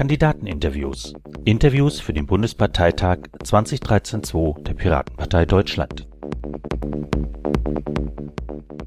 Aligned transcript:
Kandidateninterviews. 0.00 1.12
Interviews 1.44 2.00
für 2.00 2.14
den 2.14 2.24
Bundesparteitag 2.24 3.18
2013-2 3.44 4.62
der 4.62 4.72
Piratenpartei 4.72 5.44
Deutschland. 5.44 6.08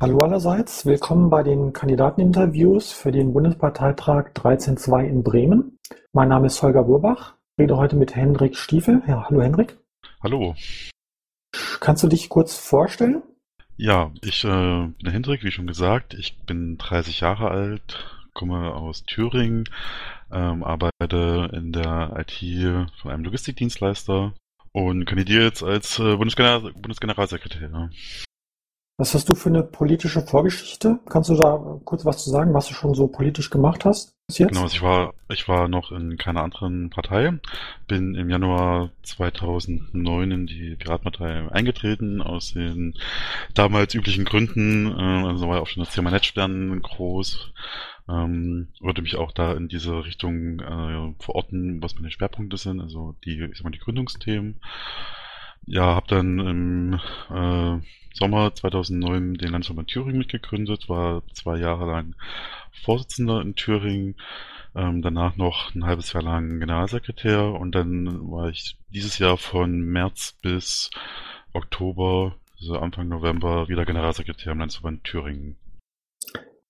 Hallo 0.02 0.18
allerseits, 0.21 0.88
willkommen 0.88 1.29
bei 1.29 1.43
den 1.43 1.71
Kandidateninterviews 1.71 2.91
für 2.91 3.11
den 3.11 3.31
Bundesparteitag 3.31 4.31
13.2 4.34 5.05
in 5.05 5.21
Bremen. 5.21 5.77
Mein 6.13 6.29
Name 6.29 6.47
ist 6.47 6.59
Holger 6.63 6.81
Burbach, 6.81 7.36
rede 7.59 7.77
heute 7.77 7.95
mit 7.95 8.16
Hendrik 8.16 8.57
Stiefel. 8.57 9.04
Ja, 9.07 9.25
hallo 9.30 9.43
Hendrik. 9.43 9.77
Hallo. 10.23 10.55
Kannst 11.80 12.02
du 12.02 12.07
dich 12.07 12.27
kurz 12.27 12.57
vorstellen? 12.57 13.21
Ja, 13.77 14.09
ich 14.23 14.43
äh, 14.45 14.48
bin 14.48 15.11
Hendrik, 15.11 15.43
wie 15.43 15.52
schon 15.52 15.68
gesagt. 15.68 16.16
Ich 16.16 16.39
bin 16.48 16.80
30 16.80 17.20
Jahre 17.20 17.52
alt, 17.52 18.22
komme 18.34 18.73
aus 18.73 19.04
Thüringen, 19.05 19.65
ähm, 20.32 20.64
arbeite 20.64 21.50
in 21.54 21.71
der 21.71 22.14
IT 22.18 22.89
von 23.01 23.11
einem 23.11 23.23
Logistikdienstleister 23.23 24.33
und 24.71 25.06
kandidiere 25.06 25.43
jetzt 25.43 25.64
als 25.64 26.00
äh, 26.00 26.15
Bundesgener 26.15 26.59
Bundesgeneralsekretär. 26.59 27.89
Was 29.00 29.15
hast 29.15 29.28
du 29.28 29.33
für 29.33 29.50
eine 29.50 29.64
politische 29.64 30.21
Vorgeschichte? 30.21 31.00
Kannst 31.09 31.29
du 31.29 31.36
da 31.36 31.79
kurz 31.83 32.06
was 32.06 32.23
zu 32.23 32.30
sagen, 32.30 32.53
was 32.53 32.67
du 32.67 32.75
schon 32.75 32.94
so 32.94 33.08
politisch 33.08 33.50
gemacht 33.50 33.86
hast 33.86 34.14
bis 34.28 34.38
jetzt? 34.38 34.50
Genau, 34.50 34.61
also 34.61 34.75
ich 34.75 34.84
war, 34.84 35.14
ich 35.30 35.47
war 35.47 35.67
noch 35.67 35.92
in 35.92 36.16
keiner 36.17 36.44
anderen 36.44 36.92
Partei, 36.92 37.39
bin 37.88 38.14
im 38.14 38.30
Januar 38.30 38.92
2009 39.02 40.31
in 40.31 40.45
die 40.45 40.75
Piratenpartei 40.75 41.52
eingetreten, 41.52 42.22
aus 42.22 42.53
den 42.53 42.94
damals 43.56 43.95
üblichen 43.95 44.25
Gründen, 44.25 44.92
äh, 44.92 45.28
also 45.28 45.47
war 45.47 45.56
ja 45.56 45.61
auch 45.64 45.67
schon 45.67 45.84
das 45.84 45.94
Thema 45.94 46.11
Netzstern 46.11 46.80
groß, 46.80 47.52
ähm, 48.09 48.67
würde 48.80 49.02
mich 49.02 49.16
auch 49.16 49.31
da 49.31 49.53
in 49.53 49.67
diese 49.67 50.03
Richtung 50.03 50.59
äh, 50.59 51.14
verorten, 51.20 51.81
was 51.81 51.96
meine 51.96 52.12
Schwerpunkte 52.12 52.58
sind, 52.58 52.82
also 52.82 53.16
die, 53.23 53.42
ich 53.42 53.58
sag 53.58 53.64
mal, 53.64 53.72
die 53.72 53.80
Gründungsthemen. 53.80 54.60
Ja, 55.66 55.95
habe 55.95 56.08
dann 56.08 56.40
im 56.40 57.00
äh, 57.30 57.80
Sommer 58.14 58.54
2009 58.54 59.36
den 59.36 59.52
Landesverband 59.52 59.88
Thüringen 59.88 60.18
mitgegründet, 60.18 60.90
war 60.90 61.23
zwei 61.34 61.58
Jahre 61.58 61.86
lang 61.86 62.16
Vorsitzender 62.84 63.42
in 63.42 63.56
Thüringen, 63.56 64.16
ähm, 64.76 65.02
danach 65.02 65.38
noch 65.38 65.73
ein 65.73 65.86
halbes 65.86 66.12
Jahr 66.12 66.23
lang 66.23 66.60
Generalsekretär 66.60 67.54
und 67.54 67.73
dann 67.73 68.30
war 68.30 68.50
ich 68.50 68.76
dieses 68.90 69.20
Jahr 69.20 69.38
von 69.38 69.80
März 69.80 70.38
bis 70.42 70.92
Oktober, 71.54 72.36
also 72.60 72.78
Anfang 72.78 73.08
November, 73.08 73.70
wieder 73.70 73.86
Generalsekretär 73.86 74.52
im 74.52 74.60
Landesverband 74.60 75.04
Thüringen. 75.06 75.56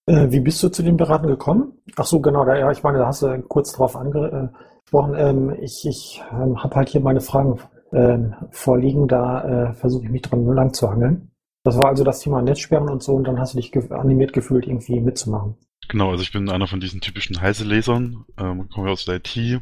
Äh, 0.05 0.31
wie 0.31 0.41
bist 0.41 0.61
du 0.61 0.69
zu 0.69 0.83
den 0.83 0.97
Beratern 0.97 1.27
gekommen? 1.27 1.73
Ach 1.95 2.05
so, 2.05 2.19
genau, 2.19 2.43
da, 2.45 2.57
ja, 2.57 2.71
ich 2.71 2.83
meine, 2.83 2.97
da 2.99 3.07
hast 3.07 3.21
du 3.21 3.41
kurz 3.43 3.71
drauf 3.71 3.95
angesprochen. 3.95 5.15
Ähm, 5.17 5.55
ich 5.61 5.85
ich 5.87 6.21
ähm, 6.31 6.61
habe 6.61 6.75
halt 6.75 6.89
hier 6.89 7.01
meine 7.01 7.21
Fragen 7.21 7.59
ähm, 7.93 8.35
vorliegen, 8.51 9.07
da 9.07 9.69
äh, 9.69 9.73
versuche 9.73 10.03
ich 10.05 10.09
mich 10.09 10.21
dran 10.23 10.45
lang 10.45 10.73
zu 10.73 10.89
hangeln. 10.89 11.31
Das 11.63 11.77
war 11.77 11.87
also 11.87 12.03
das 12.03 12.19
Thema 12.19 12.41
Netzsperren 12.41 12.89
und 12.89 13.01
so 13.01 13.13
und 13.13 13.25
dann 13.27 13.39
hast 13.39 13.53
du 13.53 13.57
dich 13.57 13.71
ge 13.71 13.89
animiert 13.91 14.33
gefühlt, 14.33 14.67
irgendwie 14.67 14.99
mitzumachen. 14.99 15.55
Genau, 15.89 16.11
also 16.11 16.23
ich 16.23 16.31
bin 16.31 16.49
einer 16.49 16.67
von 16.67 16.79
diesen 16.79 17.01
typischen 17.01 17.41
Heise-Lesern, 17.41 18.25
ähm, 18.37 18.69
komme 18.69 18.89
aus 18.89 19.05
der 19.05 19.15
IT, 19.15 19.61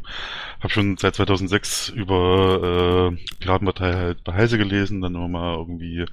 habe 0.59 0.69
schon 0.69 0.97
seit 0.97 1.15
2006 1.15 1.89
über 1.89 3.11
äh, 3.11 3.35
Piratenpartei 3.39 3.93
halt 3.93 4.23
bei 4.23 4.33
Heise 4.33 4.57
gelesen, 4.57 5.01
dann 5.01 5.15
immer 5.15 5.27
mal 5.27 5.55
irgendwie 5.55 6.05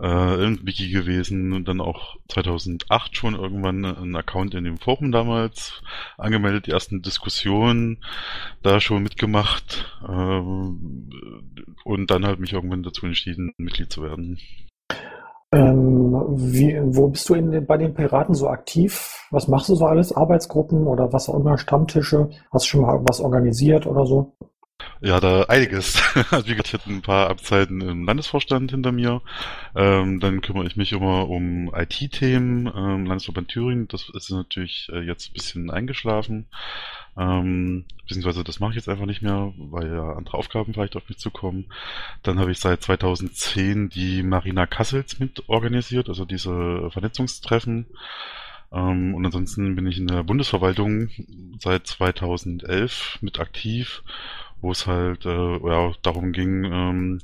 äh, 0.00 0.44
im 0.44 0.66
Wiki 0.66 0.90
gewesen 0.90 1.52
und 1.52 1.68
dann 1.68 1.80
auch 1.80 2.16
2008 2.28 3.16
schon 3.16 3.34
irgendwann 3.34 3.84
einen 3.84 4.16
Account 4.16 4.54
in 4.54 4.64
dem 4.64 4.78
Forum 4.78 5.12
damals 5.12 5.80
angemeldet, 6.18 6.66
die 6.66 6.72
ersten 6.72 7.02
Diskussionen 7.02 7.98
da 8.62 8.80
schon 8.80 9.02
mitgemacht 9.02 9.96
ähm, 10.08 11.08
und 11.84 12.10
dann 12.10 12.26
halt 12.26 12.40
mich 12.40 12.52
irgendwann 12.52 12.82
dazu 12.82 13.06
entschieden, 13.06 13.54
Mitglied 13.58 13.92
zu 13.92 14.02
werden. 14.02 14.38
Ähm, 15.56 16.12
wie, 16.36 16.78
wo 16.82 17.08
bist 17.08 17.28
du 17.28 17.34
in, 17.34 17.66
bei 17.66 17.76
den 17.76 17.94
Piraten 17.94 18.34
so 18.34 18.48
aktiv? 18.48 19.26
Was 19.30 19.48
machst 19.48 19.68
du 19.68 19.74
so 19.74 19.86
alles? 19.86 20.12
Arbeitsgruppen 20.12 20.86
oder 20.86 21.12
was 21.12 21.28
auch 21.28 21.38
immer, 21.38 21.56
Stammtische? 21.56 22.28
Hast 22.52 22.66
du 22.66 22.68
schon 22.68 22.82
mal 22.82 23.00
was 23.06 23.20
organisiert 23.20 23.86
oder 23.86 24.06
so? 24.06 24.34
Ja, 25.00 25.20
da 25.20 25.44
einiges. 25.44 26.02
Also 26.30 26.48
wie 26.48 26.54
gesagt, 26.54 26.86
ein 26.86 27.02
paar 27.02 27.30
Abzeiten 27.30 27.80
im 27.80 28.04
Landesvorstand 28.04 28.70
hinter 28.70 28.92
mir. 28.92 29.22
Ähm, 29.74 30.20
dann 30.20 30.40
kümmere 30.40 30.66
ich 30.66 30.76
mich 30.76 30.92
immer 30.92 31.28
um 31.28 31.72
IT-Themen, 31.74 32.66
ähm, 32.74 33.06
Landesverband 33.06 33.48
Thüringen. 33.48 33.88
Das 33.88 34.10
ist 34.14 34.30
natürlich 34.30 34.88
äh, 34.92 35.00
jetzt 35.00 35.30
ein 35.30 35.34
bisschen 35.34 35.70
eingeschlafen. 35.70 36.48
Ähm, 37.18 37.84
beziehungsweise 38.02 38.44
das 38.44 38.60
mache 38.60 38.70
ich 38.70 38.76
jetzt 38.76 38.88
einfach 38.88 39.06
nicht 39.06 39.22
mehr, 39.22 39.52
weil 39.56 39.88
ja 39.88 40.12
andere 40.12 40.36
Aufgaben 40.36 40.74
vielleicht 40.74 40.96
auf 40.96 41.08
mich 41.08 41.18
zukommen. 41.18 41.66
Dann 42.22 42.38
habe 42.38 42.52
ich 42.52 42.58
seit 42.58 42.82
2010 42.82 43.88
die 43.88 44.22
Marina 44.22 44.66
Kassels 44.66 45.18
mit 45.18 45.48
organisiert, 45.48 46.08
also 46.08 46.24
diese 46.24 46.90
Vernetzungstreffen. 46.90 47.86
Ähm, 48.72 49.14
und 49.14 49.24
ansonsten 49.24 49.76
bin 49.76 49.86
ich 49.86 49.98
in 49.98 50.08
der 50.08 50.24
Bundesverwaltung 50.24 51.08
seit 51.58 51.86
2011 51.86 53.18
mit 53.22 53.40
aktiv 53.40 54.02
wo 54.66 54.72
es 54.72 54.86
halt 54.86 55.24
äh, 55.24 55.58
ja, 55.68 55.92
darum 56.02 56.32
ging, 56.32 56.64
ähm, 56.64 57.20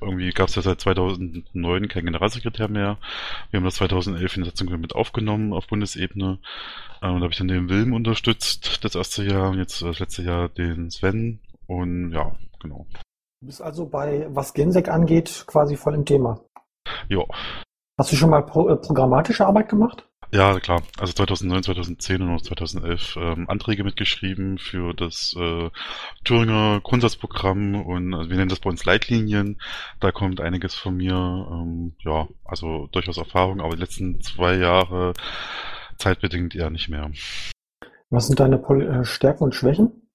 irgendwie 0.00 0.30
gab 0.30 0.48
es 0.48 0.56
ja 0.56 0.62
seit 0.62 0.82
2009 0.82 1.88
keinen 1.88 2.04
Generalsekretär 2.04 2.68
mehr. 2.68 2.98
Wir 3.50 3.58
haben 3.58 3.64
das 3.64 3.76
2011 3.76 4.36
in 4.36 4.42
der 4.42 4.50
Satzung 4.50 4.68
mit 4.78 4.94
aufgenommen 4.94 5.54
auf 5.54 5.68
Bundesebene. 5.68 6.38
Ähm, 7.02 7.14
da 7.16 7.20
habe 7.20 7.30
ich 7.30 7.38
dann 7.38 7.48
den 7.48 7.70
Wilm 7.70 7.94
unterstützt, 7.94 8.84
das 8.84 8.94
erste 8.94 9.24
Jahr, 9.24 9.50
und 9.50 9.58
jetzt 9.58 9.80
das 9.80 10.00
letzte 10.00 10.22
Jahr 10.22 10.50
den 10.50 10.90
Sven. 10.90 11.40
Und 11.66 12.12
ja, 12.12 12.36
genau. 12.60 12.86
Du 13.40 13.46
bist 13.46 13.62
also 13.62 13.86
bei, 13.86 14.26
was 14.28 14.52
Gensec 14.52 14.88
angeht, 14.88 15.44
quasi 15.46 15.76
voll 15.76 15.94
im 15.94 16.04
Thema. 16.04 16.40
Ja. 17.08 17.24
Hast 17.98 18.12
du 18.12 18.16
schon 18.16 18.28
mal 18.28 18.42
pro, 18.42 18.68
äh, 18.68 18.76
programmatische 18.76 19.46
Arbeit 19.46 19.70
gemacht? 19.70 20.06
Ja, 20.34 20.58
klar. 20.60 20.82
Also 20.98 21.12
2009, 21.12 21.62
2010 21.62 22.22
und 22.22 22.30
auch 22.30 22.40
2011 22.40 23.16
ähm, 23.20 23.50
Anträge 23.50 23.84
mitgeschrieben 23.84 24.56
für 24.56 24.94
das 24.94 25.36
äh, 25.38 25.68
Thüringer 26.24 26.80
Grundsatzprogramm 26.82 27.74
und 27.74 28.14
also 28.14 28.30
wir 28.30 28.38
nennen 28.38 28.48
das 28.48 28.60
bei 28.60 28.70
uns 28.70 28.86
Leitlinien. 28.86 29.60
Da 30.00 30.10
kommt 30.10 30.40
einiges 30.40 30.74
von 30.74 30.96
mir. 30.96 31.12
Ähm, 31.12 31.96
ja, 31.98 32.28
also 32.46 32.88
durchaus 32.92 33.18
Erfahrung, 33.18 33.60
aber 33.60 33.74
die 33.74 33.82
letzten 33.82 34.22
zwei 34.22 34.54
Jahre 34.56 35.12
zeitbedingt 35.98 36.54
eher 36.54 36.70
nicht 36.70 36.88
mehr. 36.88 37.10
Was 38.08 38.26
sind 38.26 38.40
deine 38.40 38.56
Pol 38.56 38.82
äh, 38.82 39.04
Stärken 39.04 39.44
und 39.44 39.54
Schwächen? 39.54 40.08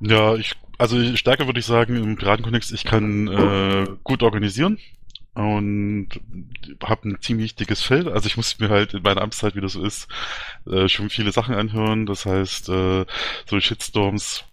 Ja, 0.00 0.34
ich 0.34 0.56
also 0.78 1.00
Stärke 1.16 1.46
würde 1.46 1.60
ich 1.60 1.66
sagen 1.66 1.96
im 1.96 2.16
Piratenkontext, 2.16 2.72
ich 2.72 2.84
kann 2.84 3.28
äh, 3.28 3.86
gut 4.02 4.24
organisieren 4.24 4.78
und 5.36 6.08
habe 6.82 7.10
ein 7.10 7.20
ziemlich 7.20 7.54
dickes 7.54 7.82
Feld. 7.82 8.08
Also 8.08 8.26
ich 8.26 8.38
musste 8.38 8.64
mir 8.64 8.70
halt 8.70 8.94
in 8.94 9.02
meiner 9.02 9.20
Amtszeit, 9.20 9.54
wie 9.54 9.60
das 9.60 9.74
so 9.74 9.84
ist, 9.84 10.08
äh, 10.66 10.88
schon 10.88 11.10
viele 11.10 11.30
Sachen 11.30 11.54
anhören. 11.54 12.06
Das 12.06 12.24
heißt, 12.24 12.70
äh, 12.70 13.04
so 13.44 13.60
Shitstorms 13.60 14.44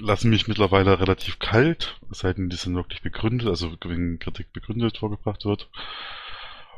lassen 0.00 0.30
mich 0.30 0.48
mittlerweile 0.48 0.98
relativ 0.98 1.38
kalt, 1.38 1.98
es 2.10 2.24
die 2.50 2.56
sind 2.56 2.74
wirklich 2.74 3.02
begründet, 3.02 3.48
also 3.48 3.76
wenn 3.84 4.18
Kritik 4.18 4.52
begründet 4.52 4.98
vorgebracht 4.98 5.44
wird. 5.44 5.70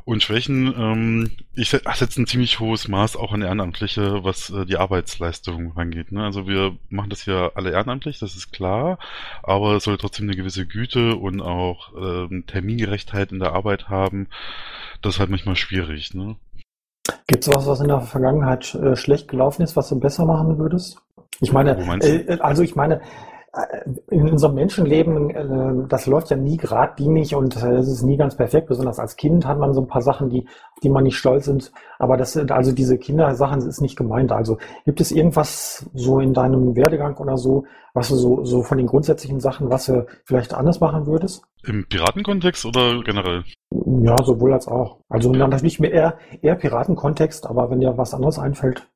Und 0.09 0.23
Schwächen, 0.23 0.75
ähm, 0.75 1.31
ich 1.55 1.69
setze 1.69 2.23
ein 2.23 2.27
ziemlich 2.27 2.61
hohes 2.61 2.89
Maß 2.89 3.15
auch 3.15 3.35
an 3.35 3.43
Ehrenamtliche, 3.43 4.25
was 4.25 4.49
äh, 4.49 4.65
die 4.65 4.79
Arbeitsleistung 4.79 5.77
angeht. 5.77 6.13
Ne? 6.13 6.25
Also 6.25 6.49
wir 6.49 6.79
machen 6.89 7.11
das 7.11 7.21
hier 7.21 7.53
alle 7.57 7.73
ehrenamtlich, 7.73 8.19
das 8.19 8.35
ist 8.35 8.51
klar, 8.51 8.99
aber 9.43 9.77
es 9.77 9.85
soll 9.85 9.99
trotzdem 9.99 10.25
eine 10.25 10.35
gewisse 10.35 10.65
Güte 10.65 11.15
und 11.15 11.43
auch 11.43 11.93
ähm, 11.95 12.45
Termingerechtheit 12.47 13.33
in 13.33 13.39
der 13.39 13.53
Arbeit 13.53 13.91
haben. 13.91 14.29
Das 15.03 15.17
ist 15.17 15.21
halt 15.21 15.29
manchmal 15.29 15.57
schwierig. 15.57 16.15
Ne? 16.15 16.37
Gibt 17.27 17.47
es 17.47 17.55
was, 17.55 17.67
was 17.67 17.81
in 17.81 17.89
der 17.89 18.01
Vergangenheit 18.01 18.75
äh, 18.77 18.97
schlecht 18.97 19.29
gelaufen 19.29 19.61
ist, 19.61 19.77
was 19.77 19.91
du 19.91 20.01
besser 20.01 20.25
machen 20.25 20.57
würdest? 20.57 21.03
Ich 21.41 21.53
meine, 21.53 21.77
äh, 22.03 22.39
also 22.41 22.63
ich 22.63 22.75
meine, 22.75 23.03
in 24.10 24.28
unserem 24.28 24.55
Menschenleben, 24.55 25.31
äh, 25.31 25.89
das 25.89 26.07
läuft 26.07 26.31
ja 26.31 26.37
nie 26.37 26.57
geradlinig 26.57 27.34
und 27.34 27.57
äh, 27.57 27.77
es 27.77 27.89
ist 27.89 28.03
nie 28.03 28.16
ganz 28.16 28.37
perfekt. 28.37 28.69
Besonders 28.69 28.99
als 28.99 29.16
Kind 29.16 29.47
hat 29.47 29.59
man 29.59 29.75
so 29.75 29.81
ein 29.81 29.87
paar 29.87 30.03
Sachen, 30.03 30.31
die, 30.31 30.47
auf 30.47 30.81
die 30.83 30.89
man 30.89 31.05
nicht 31.05 31.16
stolz 31.16 31.47
sind. 31.47 31.72
Aber 31.99 32.16
das 32.16 32.33
sind 32.33 32.53
also 32.53 32.72
diese 32.72 32.99
Kindersachen 32.99 33.66
ist 33.66 33.81
nicht 33.81 33.97
gemeint. 33.97 34.33
Also 34.33 34.59
gibt 34.84 35.01
es 35.01 35.13
irgendwas 35.13 35.89
so 35.95 36.21
in 36.21 36.34
deinem 36.34 36.77
Werdegang 36.77 37.16
oder 37.16 37.37
so, 37.37 37.65
was 37.95 38.09
du 38.09 38.16
so, 38.16 38.45
so 38.45 38.63
von 38.63 38.78
den 38.78 38.87
grundsätzlichen 38.87 39.41
Sachen, 39.41 39.71
was 39.71 39.87
du 39.87 40.07
vielleicht 40.25 40.54
anders 40.54 40.81
machen 40.81 41.07
würdest? 41.07 41.43
Im 41.65 41.87
Piratenkontext 41.89 42.65
oder 42.65 43.03
generell? 43.03 43.45
Ja, 43.71 44.16
sowohl 44.22 44.53
als 44.53 44.69
auch. 44.69 44.99
Also 45.09 45.33
natürlich 45.33 45.81
eher, 45.83 46.19
eher 46.43 46.54
Piratenkontext, 46.54 47.47
aber 47.47 47.71
wenn 47.71 47.81
dir 47.81 47.97
was 47.97 48.15
anderes 48.15 48.39
einfällt. 48.39 48.89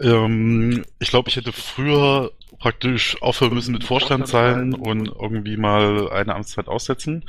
Ähm, 0.00 0.84
ich 0.98 1.10
glaube, 1.10 1.28
ich 1.28 1.36
hätte 1.36 1.52
früher 1.52 2.32
praktisch 2.58 3.20
aufhören 3.22 3.54
müssen 3.54 3.72
mit 3.72 3.84
Vorstand 3.84 4.26
sein 4.26 4.74
und 4.74 5.08
irgendwie 5.08 5.56
mal 5.56 6.10
eine 6.10 6.34
Amtszeit 6.34 6.68
aussetzen 6.68 7.24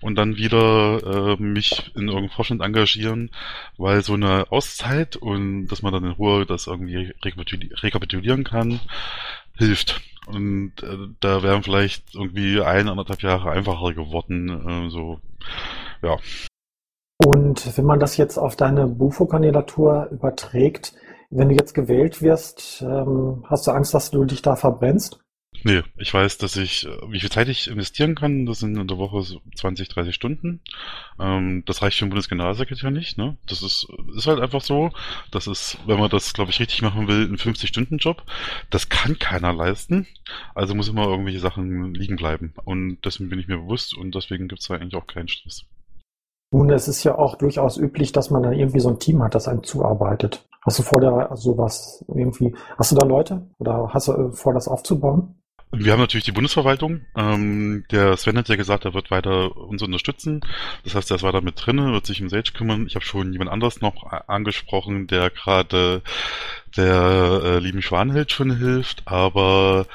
und 0.00 0.16
dann 0.16 0.36
wieder 0.36 1.36
äh, 1.38 1.42
mich 1.42 1.92
in 1.94 2.08
irgendeinem 2.08 2.30
Vorstand 2.30 2.62
engagieren, 2.62 3.30
weil 3.76 4.02
so 4.02 4.14
eine 4.14 4.50
Auszeit 4.50 5.16
und 5.16 5.68
dass 5.68 5.82
man 5.82 5.92
dann 5.92 6.04
in 6.04 6.10
Ruhe 6.10 6.46
das 6.46 6.66
irgendwie 6.66 7.14
rekapitulieren 7.24 8.44
kann, 8.44 8.80
hilft. 9.56 10.00
Und 10.26 10.72
äh, 10.82 11.08
da 11.20 11.42
wären 11.42 11.62
vielleicht 11.62 12.14
irgendwie 12.14 12.60
ein, 12.60 12.88
anderthalb 12.88 13.22
Jahre 13.22 13.50
einfacher 13.50 13.92
geworden. 13.92 14.86
Äh, 14.86 14.90
so, 14.90 15.20
ja. 16.02 16.16
Und 17.24 17.76
wenn 17.76 17.84
man 17.84 18.00
das 18.00 18.16
jetzt 18.16 18.36
auf 18.38 18.56
deine 18.56 18.86
Bufo-Kandidatur 18.86 20.08
überträgt, 20.10 20.92
wenn 21.32 21.48
du 21.48 21.54
jetzt 21.54 21.74
gewählt 21.74 22.22
wirst, 22.22 22.82
ähm, 22.82 23.44
hast 23.48 23.66
du 23.66 23.70
Angst, 23.72 23.94
dass 23.94 24.10
du 24.10 24.24
dich 24.24 24.42
da 24.42 24.54
verbrennst? 24.54 25.18
Nee, 25.64 25.82
ich 25.96 26.12
weiß, 26.12 26.38
dass 26.38 26.56
ich, 26.56 26.86
äh, 26.86 26.96
wie 27.08 27.20
viel 27.20 27.30
Zeit 27.30 27.48
ich 27.48 27.68
investieren 27.68 28.14
kann, 28.14 28.46
das 28.46 28.58
sind 28.60 28.76
in 28.76 28.88
der 28.88 28.98
Woche 28.98 29.22
so 29.22 29.40
20, 29.54 29.88
30 29.88 30.14
Stunden. 30.14 30.60
Ähm, 31.20 31.62
das 31.66 31.82
reicht 31.82 31.98
für 31.98 32.04
den 32.06 32.10
Bundesgeneralsekretär 32.10 32.90
nicht, 32.90 33.16
ne? 33.16 33.36
Das 33.46 33.62
ist, 33.62 33.86
ist 34.16 34.26
halt 34.26 34.40
einfach 34.40 34.62
so. 34.62 34.90
Das 35.30 35.46
ist, 35.46 35.78
wenn 35.86 36.00
man 36.00 36.10
das, 36.10 36.32
glaube 36.32 36.50
ich, 36.50 36.58
richtig 36.58 36.82
machen 36.82 37.06
will, 37.06 37.28
ein 37.28 37.36
50-Stunden-Job. 37.36 38.24
Das 38.70 38.88
kann 38.88 39.18
keiner 39.18 39.52
leisten. 39.52 40.06
Also 40.54 40.74
muss 40.74 40.88
immer 40.88 41.06
irgendwelche 41.06 41.40
Sachen 41.40 41.94
liegen 41.94 42.16
bleiben. 42.16 42.54
Und 42.64 43.04
dessen 43.04 43.28
bin 43.28 43.38
ich 43.38 43.46
mir 43.46 43.58
bewusst 43.58 43.96
und 43.96 44.14
deswegen 44.14 44.48
gibt 44.48 44.62
es 44.62 44.68
da 44.68 44.74
eigentlich 44.74 45.00
auch 45.00 45.06
keinen 45.06 45.28
Stress. 45.28 45.66
Nun, 46.52 46.70
es 46.70 46.86
ist 46.86 47.02
ja 47.02 47.16
auch 47.16 47.36
durchaus 47.36 47.78
üblich, 47.78 48.12
dass 48.12 48.30
man 48.30 48.42
dann 48.42 48.52
irgendwie 48.52 48.80
so 48.80 48.90
ein 48.90 48.98
Team 48.98 49.22
hat, 49.22 49.34
das 49.34 49.48
einem 49.48 49.62
zuarbeitet. 49.64 50.46
Hast 50.64 50.78
du 50.78 50.82
vor, 50.82 51.00
da 51.00 51.34
sowas 51.34 52.04
irgendwie, 52.14 52.54
hast 52.78 52.92
du 52.92 52.96
da 52.96 53.06
Leute 53.06 53.48
oder 53.58 53.88
hast 53.92 54.08
du 54.08 54.12
äh, 54.12 54.32
vor, 54.32 54.52
das 54.52 54.68
aufzubauen? 54.68 55.34
Wir 55.74 55.92
haben 55.92 56.00
natürlich 56.00 56.26
die 56.26 56.32
Bundesverwaltung. 56.32 57.00
Ähm, 57.16 57.84
der 57.90 58.18
Sven 58.18 58.36
hat 58.36 58.50
ja 58.50 58.56
gesagt, 58.56 58.84
er 58.84 58.92
wird 58.92 59.10
weiter 59.10 59.56
uns 59.56 59.82
unterstützen. 59.82 60.42
Das 60.84 60.94
heißt, 60.94 61.10
er 61.10 61.16
ist 61.16 61.22
weiter 61.22 61.40
mit 61.40 61.54
drin, 61.56 61.78
wird 61.78 62.04
sich 62.04 62.20
um 62.20 62.28
Sage 62.28 62.52
kümmern. 62.52 62.86
Ich 62.86 62.94
habe 62.94 63.04
schon 63.04 63.32
jemand 63.32 63.50
anderes 63.50 63.80
noch 63.80 64.12
angesprochen, 64.28 65.06
der 65.06 65.30
gerade 65.30 66.02
der 66.76 67.40
äh, 67.42 67.58
lieben 67.60 67.80
Schwanhild 67.80 68.30
schon 68.30 68.54
hilft, 68.54 69.02
aber 69.06 69.86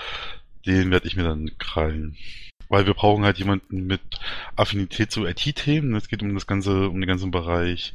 den 0.66 0.90
werde 0.90 1.08
ich 1.08 1.16
mir 1.16 1.24
dann 1.24 1.52
krallen. 1.60 2.18
Weil 2.70 2.86
wir 2.86 2.94
brauchen 2.94 3.24
halt 3.24 3.38
jemanden 3.38 3.88
mit 3.88 4.02
Affinität 4.56 5.12
zu 5.12 5.26
IT-Themen. 5.26 5.96
Es 5.96 6.08
geht 6.08 6.22
um 6.22 6.34
das 6.34 6.48
ganze, 6.48 6.90
um 6.90 7.00
den 7.00 7.08
ganzen 7.08 7.32
Bereich 7.32 7.94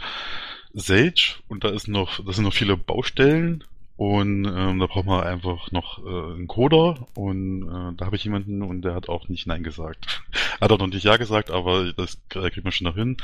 Sage 0.74 1.34
und 1.48 1.64
da 1.64 1.68
ist 1.68 1.88
noch, 1.88 2.24
das 2.24 2.36
sind 2.36 2.44
noch 2.44 2.54
viele 2.54 2.76
Baustellen 2.76 3.62
und 3.96 4.46
ähm, 4.46 4.78
da 4.78 4.86
braucht 4.86 5.04
man 5.04 5.22
einfach 5.22 5.70
noch 5.70 6.04
äh, 6.04 6.34
einen 6.34 6.48
Coder 6.48 7.06
und 7.14 7.62
äh, 7.62 7.96
da 7.96 8.06
habe 8.06 8.16
ich 8.16 8.24
jemanden 8.24 8.62
und 8.62 8.82
der 8.82 8.94
hat 8.94 9.08
auch 9.08 9.28
nicht 9.28 9.46
Nein 9.46 9.62
gesagt. 9.62 10.22
hat 10.60 10.72
auch 10.72 10.78
noch 10.78 10.86
nicht 10.86 11.04
Ja 11.04 11.18
gesagt, 11.18 11.50
aber 11.50 11.92
das 11.92 12.14
äh, 12.34 12.50
kriegt 12.50 12.64
man 12.64 12.72
schon 12.72 12.86
noch 12.86 12.94
hin. 12.94 13.18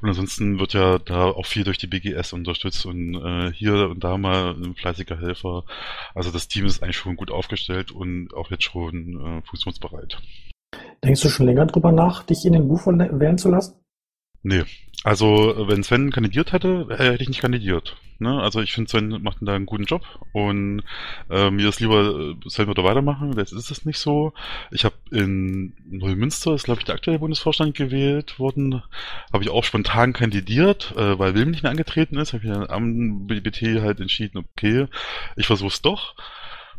Und 0.00 0.08
ansonsten 0.08 0.58
wird 0.58 0.72
ja 0.72 0.98
da 0.98 1.26
auch 1.26 1.46
viel 1.46 1.64
durch 1.64 1.78
die 1.78 1.86
BGS 1.86 2.32
unterstützt 2.32 2.86
und 2.86 3.14
äh, 3.14 3.52
hier 3.52 3.90
und 3.90 4.02
da 4.02 4.16
mal 4.16 4.54
ein 4.54 4.74
fleißiger 4.74 5.20
Helfer. 5.20 5.64
Also 6.14 6.30
das 6.30 6.48
Team 6.48 6.64
ist 6.64 6.82
eigentlich 6.82 6.96
schon 6.96 7.16
gut 7.16 7.30
aufgestellt 7.30 7.92
und 7.92 8.32
auch 8.34 8.50
jetzt 8.50 8.64
schon 8.64 9.20
äh, 9.20 9.42
funktionsbereit. 9.46 10.18
Denkst 11.04 11.20
du 11.20 11.28
schon 11.28 11.46
länger 11.46 11.66
drüber 11.66 11.92
nach, 11.92 12.22
dich 12.22 12.46
in 12.46 12.54
den 12.54 12.68
Buch 12.68 12.86
wählen 12.86 13.36
zu 13.38 13.50
lassen? 13.50 13.74
Nee. 14.42 14.64
Also, 15.02 15.54
wenn 15.68 15.82
Sven 15.82 16.10
kandidiert 16.10 16.52
hätte, 16.52 16.86
äh, 16.88 17.12
hätte 17.12 17.22
ich 17.22 17.28
nicht 17.28 17.42
kandidiert. 17.42 17.96
Ne? 18.18 18.40
Also, 18.40 18.62
ich 18.62 18.72
finde, 18.72 18.90
Sven 18.90 19.22
macht 19.22 19.38
da 19.42 19.54
einen 19.54 19.66
guten 19.66 19.84
Job 19.84 20.02
und 20.32 20.82
äh, 21.28 21.50
mir 21.50 21.68
ist 21.68 21.80
lieber, 21.80 22.34
äh, 22.42 22.48
Sven 22.48 22.68
würde 22.68 22.84
weitermachen. 22.84 23.34
Jetzt 23.36 23.52
ist 23.52 23.70
es 23.70 23.84
nicht 23.84 23.98
so. 23.98 24.32
Ich 24.70 24.86
habe 24.86 24.94
in 25.10 25.74
Neumünster, 25.84 26.54
ist 26.54 26.64
glaube 26.64 26.80
ich 26.80 26.86
der 26.86 26.94
aktuelle 26.94 27.18
Bundesvorstand 27.18 27.74
gewählt 27.74 28.38
worden, 28.38 28.82
habe 29.30 29.44
ich 29.44 29.50
auch 29.50 29.64
spontan 29.64 30.14
kandidiert, 30.14 30.94
äh, 30.96 31.18
weil 31.18 31.34
Wilm 31.34 31.50
nicht 31.50 31.64
mehr 31.64 31.72
angetreten 31.72 32.16
ist. 32.16 32.32
Habe 32.32 32.44
ich 32.44 32.50
dann 32.50 32.70
am 32.70 33.26
BT 33.26 33.82
halt 33.82 34.00
entschieden, 34.00 34.38
okay, 34.38 34.86
ich 35.36 35.46
versuche 35.46 35.68
es 35.68 35.82
doch 35.82 36.14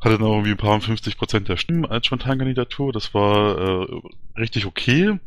hatte 0.02 0.18
dann 0.18 0.28
irgendwie 0.28 0.52
ein 0.52 0.58
paar 0.58 0.80
50 0.80 1.18
Prozent 1.18 1.48
der 1.50 1.58
Stimmen 1.58 1.86
als 1.86 2.06
Spontankandidatur. 2.06 2.92
Das 2.92 3.14
war 3.14 3.58
äh, 3.58 4.02
richtig 4.38 4.66
okay. 4.66 5.20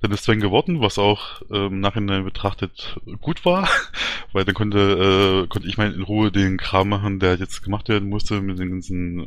Dann 0.00 0.12
ist 0.12 0.24
Sven 0.24 0.40
geworden, 0.40 0.80
was 0.80 0.98
auch 0.98 1.42
ähm, 1.50 1.80
Nachhinein 1.80 2.24
betrachtet 2.24 2.98
gut 3.20 3.44
war, 3.44 3.68
weil 4.32 4.44
dann 4.44 4.54
konnte, 4.54 5.44
äh, 5.44 5.48
konnte 5.48 5.68
ich 5.68 5.76
mal 5.76 5.92
in 5.92 6.02
Ruhe 6.02 6.32
den 6.32 6.56
Kram 6.56 6.88
machen, 6.88 7.20
der 7.20 7.36
jetzt 7.36 7.62
gemacht 7.62 7.88
werden 7.88 8.08
musste 8.08 8.40
mit 8.40 8.58
den 8.58 8.70
ganzen, 8.70 9.20
äh, 9.20 9.26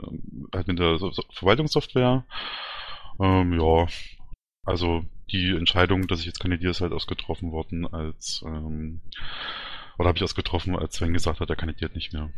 halt 0.56 0.68
mit 0.68 0.80
der 0.80 0.98
so 0.98 1.12
Verwaltungssoftware. 1.32 2.26
Ähm, 3.20 3.60
ja, 3.60 3.88
also 4.66 5.06
die 5.32 5.56
Entscheidung, 5.56 6.08
dass 6.08 6.20
ich 6.20 6.26
jetzt 6.26 6.40
kandidiere, 6.40 6.72
ist 6.72 6.82
halt 6.82 6.94
ausgetroffen 6.94 7.52
worden 7.52 7.86
als 7.86 8.44
ähm, 8.46 9.02
oder 9.98 10.10
habe 10.10 10.18
ich 10.18 10.24
ausgetroffen, 10.24 10.76
als 10.76 10.96
Sven 10.96 11.14
gesagt 11.14 11.40
hat, 11.40 11.50
er 11.50 11.56
kandidiert 11.56 11.96
nicht 11.96 12.14
mehr. 12.14 12.30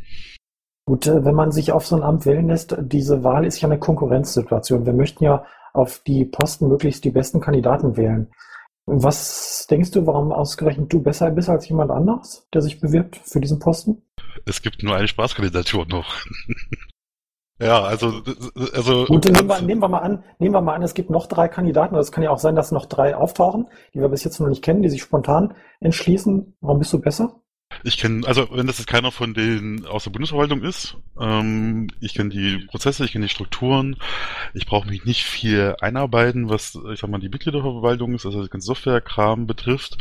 Gut, 0.90 1.06
äh, 1.06 1.24
wenn 1.24 1.36
man 1.36 1.52
sich 1.52 1.72
auf 1.72 1.86
so 1.86 1.96
ein 1.96 2.02
Amt 2.02 2.26
wählen 2.26 2.48
lässt, 2.48 2.76
diese 2.80 3.24
Wahl 3.24 3.46
ist 3.46 3.62
ja 3.62 3.70
eine 3.70 3.78
Konkurrenzsituation. 3.78 4.88
Wir 4.88 4.94
möchten 4.94 5.24
ja 5.24 5.46
auf 5.72 6.00
die 6.00 6.26
Posten 6.26 6.68
möglichst 6.68 7.06
die 7.06 7.12
besten 7.12 7.40
Kandidaten 7.40 7.96
wählen. 7.96 8.32
Was 8.88 9.68
denkst 9.70 9.92
du, 9.92 10.08
warum 10.08 10.32
ausgerechnet 10.32 10.92
du 10.92 11.00
besser 11.00 11.30
bist 11.30 11.48
als 11.48 11.70
jemand 11.70 11.92
anderes, 11.92 12.48
der 12.56 12.64
sich 12.64 12.82
bewirbt 12.82 13.18
für 13.18 13.40
diesen 13.40 13.60
Posten? 13.60 14.02
Es 14.48 14.64
gibt 14.64 14.82
nur 14.82 14.96
eine 14.96 15.08
Spaßkandidatur 15.08 15.86
noch. 15.86 16.16
ja, 17.62 17.84
also, 17.84 18.24
also. 18.74 19.06
Gut, 19.06 19.26
nehmen 19.26 19.48
wir, 19.48 19.62
nehmen 19.62 19.82
wir 19.84 19.90
mal 19.90 20.00
an, 20.00 20.24
nehmen 20.40 20.56
wir 20.56 20.62
mal 20.62 20.74
an, 20.74 20.82
es 20.82 20.96
gibt 20.96 21.12
noch 21.12 21.28
drei 21.28 21.50
Kandidaten, 21.50 21.94
oder 21.94 22.02
es 22.02 22.12
kann 22.12 22.24
ja 22.24 22.32
auch 22.32 22.40
sein, 22.40 22.56
dass 22.56 22.72
noch 22.72 22.88
drei 22.88 23.16
auftauchen, 23.16 23.68
die 23.94 24.00
wir 24.00 24.10
bis 24.10 24.24
jetzt 24.24 24.40
noch 24.40 24.48
nicht 24.48 24.64
kennen, 24.64 24.82
die 24.82 24.90
sich 24.90 25.04
spontan 25.04 25.54
entschließen. 25.82 26.58
Warum 26.62 26.80
bist 26.80 26.92
du 26.94 27.00
besser? 27.00 27.40
Ich 27.84 27.98
kenne, 27.98 28.28
also 28.28 28.50
wenn 28.52 28.68
das 28.68 28.78
jetzt 28.78 28.88
keiner 28.88 29.12
von 29.12 29.34
denen 29.34 29.86
aus 29.86 30.04
der 30.04 30.12
Bundesverwaltung 30.12 30.64
ist, 30.64 30.98
ähm, 31.20 31.90
ich 32.02 32.14
kenne 32.14 32.30
die 32.30 32.66
Prozesse, 32.66 33.06
ich 33.06 33.14
kenne 33.14 33.26
die 33.26 33.31
Strukturen, 33.31 33.96
ich 34.54 34.66
brauche 34.66 34.88
mich 34.88 35.06
nicht 35.06 35.24
viel 35.24 35.76
einarbeiten, 35.80 36.50
was, 36.50 36.78
ich 36.92 37.00
sag 37.00 37.10
mal, 37.10 37.20
die 37.20 37.30
Mitgliederverwaltung 37.30 38.14
ist, 38.16 38.26
also 38.26 38.42
das 38.42 38.50
ganze 38.50 38.68
Softwarekram 38.68 39.48
betrifft. 39.48 39.98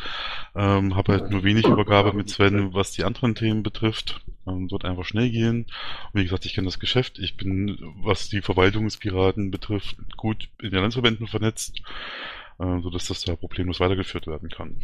Ähm, 0.56 0.96
habe 0.96 1.12
halt 1.12 1.30
nur 1.30 1.44
wenig 1.44 1.66
Übergabe 1.66 2.12
mit 2.12 2.30
Sven, 2.30 2.75
was 2.75 2.92
die 2.92 3.04
anderen 3.04 3.34
Themen 3.34 3.62
betrifft. 3.62 4.20
Ähm, 4.46 4.70
wird 4.70 4.84
einfach 4.84 5.04
schnell 5.04 5.30
gehen. 5.30 5.66
Und 6.12 6.20
wie 6.20 6.25
gesagt, 6.25 6.46
ich 6.46 6.54
kenne 6.54 6.66
das 6.66 6.80
Geschäft. 6.80 7.19
Ich 7.19 7.36
bin, 7.36 7.78
was 8.02 8.28
die 8.28 8.42
Verwaltungspiraten 8.42 9.50
betrifft, 9.50 9.96
gut 10.16 10.48
in 10.60 10.70
den 10.70 10.80
Landesverbänden 10.80 11.26
vernetzt, 11.28 11.80
äh, 12.58 12.80
sodass 12.80 13.06
das 13.06 13.22
da 13.22 13.36
problemlos 13.36 13.80
weitergeführt 13.80 14.26
werden 14.26 14.48
kann. 14.48 14.80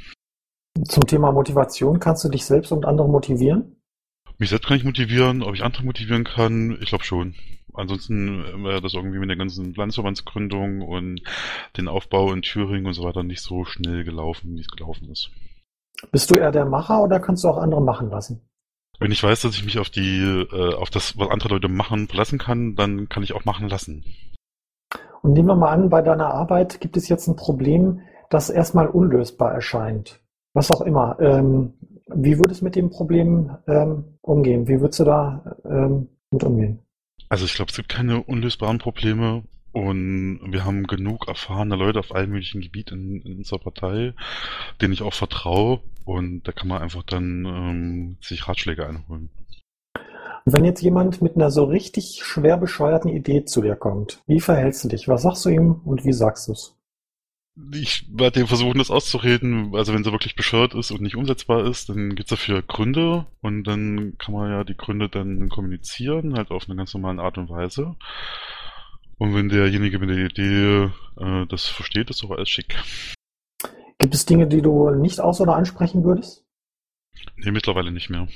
Zum 0.85 1.07
Thema 1.07 1.33
Motivation, 1.33 2.01
kannst 2.01 2.25
du 2.25 2.29
dich 2.29 2.45
selbst 2.45 2.73
und 2.73 2.85
andere 2.85 3.09
motivieren? 3.09 3.77
Mich 4.39 4.51
selbst 4.51 4.67
kann 4.67 4.77
ich 4.77 4.85
motivieren, 4.85 5.43
ob 5.43 5.55
ich 5.55 5.63
andere 5.63 5.85
motivieren 5.85 6.25
kann, 6.25 6.77
ich 6.81 6.89
glaube 6.89 7.05
schon. 7.05 7.35
Ansonsten 7.73 8.65
wäre 8.65 8.81
das 8.81 8.95
irgendwie 8.95 9.19
mit 9.19 9.29
der 9.29 9.37
ganzen 9.37 9.75
Landesverbandsgründung 9.75 10.83
und 10.83 11.23
den 11.77 11.89
Aufbau 11.89 12.33
in 12.33 12.43
Thüringen 12.43 12.87
und 12.87 12.95
so 12.95 13.05
weiter 13.05 13.23
nicht 13.23 13.43
so 13.43 13.65
schnell 13.65 14.05
gelaufen, 14.05 14.55
wie 14.55 14.61
es 14.61 14.69
gelaufen 14.69 15.11
ist. 15.11 15.31
Bist 16.13 16.31
du 16.31 16.35
eher 16.35 16.53
der 16.53 16.67
Macher 16.67 17.03
oder 17.03 17.21
kannst 17.21 17.45
du 17.45 17.49
auch 17.49 17.59
andere 17.59 17.81
machen 17.81 18.11
lassen? 18.11 18.41
Wenn 19.01 19.11
ich 19.11 19.23
weiß, 19.23 19.43
dass 19.43 19.55
ich 19.55 19.65
mich 19.65 19.79
auf 19.79 19.91
die, 19.91 20.21
äh, 20.21 20.75
auf 20.75 20.91
das, 20.91 21.19
was 21.19 21.31
andere 21.31 21.49
Leute 21.49 21.69
machen, 21.69 22.07
verlassen 22.07 22.39
kann, 22.39 22.77
dann 22.77 23.09
kann 23.09 23.23
ich 23.23 23.33
auch 23.33 23.45
machen 23.45 23.69
lassen. 23.69 24.05
Und 25.23 25.33
nehmen 25.33 25.49
wir 25.49 25.57
mal 25.57 25.73
an, 25.73 25.89
bei 25.89 26.03
deiner 26.03 26.33
Arbeit 26.33 26.81
gibt 26.81 26.97
es 26.97 27.09
jetzt 27.09 27.27
ein 27.27 27.37
Problem, 27.37 28.03
das 28.31 28.51
erstmal 28.51 28.87
unlösbar 28.87 29.53
erscheint 29.53 30.21
was 30.55 30.71
auch 30.71 30.81
immer. 30.81 31.19
Ähm, 31.21 31.75
wie 32.07 32.39
würdest 32.39 32.61
du 32.61 32.65
mit 32.65 32.77
dem 32.77 32.91
Problem 32.91 33.51
ähm, 33.67 34.05
umgehen? 34.23 34.67
Wie 34.69 34.81
würdest 34.81 35.01
du 35.01 35.05
da 35.05 35.57
ähm, 35.65 36.09
mit 36.31 36.45
umgehen? 36.45 36.79
Also 37.29 37.45
ich 37.45 37.55
glaube, 37.55 37.71
es 37.71 37.77
gibt 37.77 37.89
keine 37.89 38.23
unlösbaren 38.23 38.79
Probleme 38.79 39.43
und 39.73 40.41
wir 40.47 40.65
haben 40.65 40.87
genug 40.87 41.27
erfahrene 41.27 41.75
Leute 41.75 41.99
auf 41.99 42.15
allen 42.15 42.31
möglichen 42.31 42.61
Gebieten 42.61 43.21
in, 43.25 43.33
in 43.33 43.39
unserer 43.39 43.59
Partei, 43.59 44.15
denen 44.81 44.93
ich 44.93 45.03
auch 45.03 45.15
vertraue 45.15 45.81
und 46.05 46.47
da 46.47 46.53
kann 46.53 46.69
man 46.69 46.83
einfach 46.83 47.03
dann 47.03 47.45
ähm, 47.45 48.17
sich 48.21 48.47
Ratschläge 48.47 48.87
einholen. 48.87 49.31
Und 50.45 50.53
wenn 50.53 50.65
jetzt 50.65 50.83
jemand 50.83 51.23
mit 51.23 51.37
einer 51.37 51.51
so 51.51 51.65
richtig 51.65 52.21
schwer 52.23 52.59
bescheuerten 52.59 53.11
Idee 53.11 53.47
zu 53.47 53.63
dir 53.63 53.77
kommt, 53.77 54.23
wie 54.27 54.41
verhältst 54.41 54.85
du 54.85 54.89
dich? 54.89 55.09
Was 55.09 55.23
sagst 55.23 55.45
du 55.47 55.49
ihm 55.49 55.81
und 55.85 56.05
wie 56.05 56.13
sagst 56.13 56.49
du 56.49 56.53
es? 56.53 56.77
Ich 57.73 58.07
werde 58.11 58.41
dem 58.41 58.47
versuchen, 58.49 58.79
das 58.79 58.91
auszureden. 58.91 59.75
Also 59.75 59.95
wenn 59.95 60.03
sie 60.03 60.13
wirklich 60.13 60.35
bescheuert 60.35 60.75
ist 60.75 60.91
und 60.91 61.03
nicht 61.03 61.17
umsetzbar 61.17 61.67
ist, 61.67 61.89
dann 61.89 62.15
gibt's 62.15 62.31
dafür 62.31 62.63
Gründe 62.63 63.27
und 63.43 63.65
dann 63.65 64.17
kann 64.19 64.35
man 64.35 64.51
ja 64.51 64.65
die 64.65 64.77
Gründe 64.77 65.09
dann 65.09 65.49
kommunizieren, 65.49 66.35
halt 66.35 66.51
auf 66.51 66.65
eine 66.69 66.77
ganz 66.77 66.95
normale 66.95 67.23
Art 67.23 67.39
und 67.39 67.51
Weise. 67.51 67.95
Und 69.19 69.35
wenn 69.35 69.49
derjenige 69.49 70.01
mit 70.01 70.11
der 70.11 70.27
Idee 70.27 70.91
äh, 71.21 71.47
das 71.47 71.67
versteht, 71.67 72.11
ist 72.11 72.23
doch 72.23 72.31
alles 72.31 72.49
schick. 72.49 72.77
Gibt 73.99 74.15
es 74.15 74.27
Dinge, 74.27 74.49
die 74.49 74.61
du 74.61 74.91
nicht 74.91 75.21
aus- 75.21 75.41
oder 75.41 75.55
ansprechen 75.55 76.03
würdest? 76.05 76.45
Nee, 77.37 77.53
mittlerweile 77.53 77.93
nicht 77.93 78.11
mehr. 78.11 78.27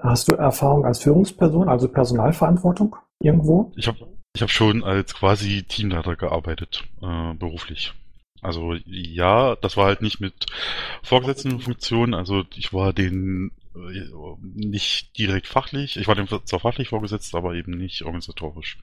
Hast 0.00 0.30
du 0.30 0.34
Erfahrung 0.34 0.84
als 0.84 1.00
Führungsperson, 1.02 1.68
also 1.68 1.88
Personalverantwortung 1.88 2.96
irgendwo? 3.20 3.72
Ich 3.76 3.88
habe 3.88 4.19
ich 4.34 4.42
habe 4.42 4.50
schon 4.50 4.84
als 4.84 5.14
quasi 5.14 5.64
Teamleiter 5.64 6.16
gearbeitet, 6.16 6.84
äh, 7.02 7.34
beruflich. 7.34 7.92
Also 8.42 8.74
ja, 8.86 9.56
das 9.56 9.76
war 9.76 9.86
halt 9.86 10.00
nicht 10.00 10.20
mit 10.20 10.46
vorgesetzten 11.02 11.60
Funktionen, 11.60 12.14
also 12.14 12.44
ich 12.54 12.72
war 12.72 12.92
den 12.92 13.52
äh, 13.74 14.08
nicht 14.42 15.18
direkt 15.18 15.46
fachlich, 15.46 15.98
ich 15.98 16.08
war 16.08 16.14
dem 16.14 16.26
zwar 16.26 16.60
fachlich 16.60 16.88
vorgesetzt, 16.88 17.34
aber 17.34 17.54
eben 17.54 17.76
nicht 17.76 18.02
organisatorisch. 18.02 18.78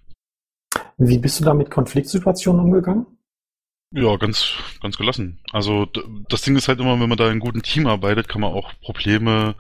Wie 0.98 1.18
bist 1.18 1.40
du 1.40 1.46
da 1.46 1.54
mit 1.54 1.72
Konfliktsituationen 1.72 2.62
umgegangen? 2.62 3.06
Ja, 3.92 4.18
ganz, 4.18 4.54
ganz 4.82 4.98
gelassen. 4.98 5.40
Also 5.52 5.88
das 6.30 6.42
Ding 6.42 6.56
ist 6.56 6.68
halt 6.68 6.80
immer, 6.80 7.00
wenn 7.00 7.10
man 7.10 7.18
da 7.18 7.26
in 7.26 7.32
einem 7.32 7.40
guten 7.40 7.62
Team 7.62 7.88
arbeitet, 7.88 8.28
kann 8.28 8.42
man 8.42 8.52
auch 8.52 8.74
Probleme 8.82 9.56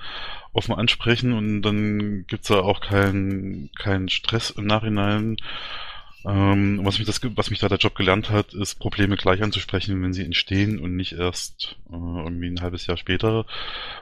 offen 0.57 0.75
ansprechen 0.75 1.33
und 1.33 1.61
dann 1.61 2.25
gibt's 2.27 2.47
da 2.47 2.59
auch 2.59 2.81
keinen 2.81 3.69
keinen 3.77 4.09
Stress 4.09 4.49
im 4.49 4.65
Nachhinein. 4.65 5.37
Ähm, 6.25 6.81
was, 6.83 6.97
mich 6.97 7.07
das, 7.07 7.21
was 7.35 7.51
mich 7.51 7.59
da 7.59 7.69
der 7.69 7.77
Job 7.77 7.95
gelernt 7.95 8.31
hat, 8.31 8.53
ist 8.53 8.79
Probleme 8.79 9.15
gleich 9.15 9.41
anzusprechen, 9.41 10.01
wenn 10.01 10.11
sie 10.11 10.25
entstehen 10.25 10.79
und 10.79 10.95
nicht 10.95 11.13
erst 11.13 11.77
äh, 11.89 11.93
irgendwie 11.93 12.47
ein 12.47 12.59
halbes 12.59 12.85
Jahr 12.85 12.97
später, 12.97 13.45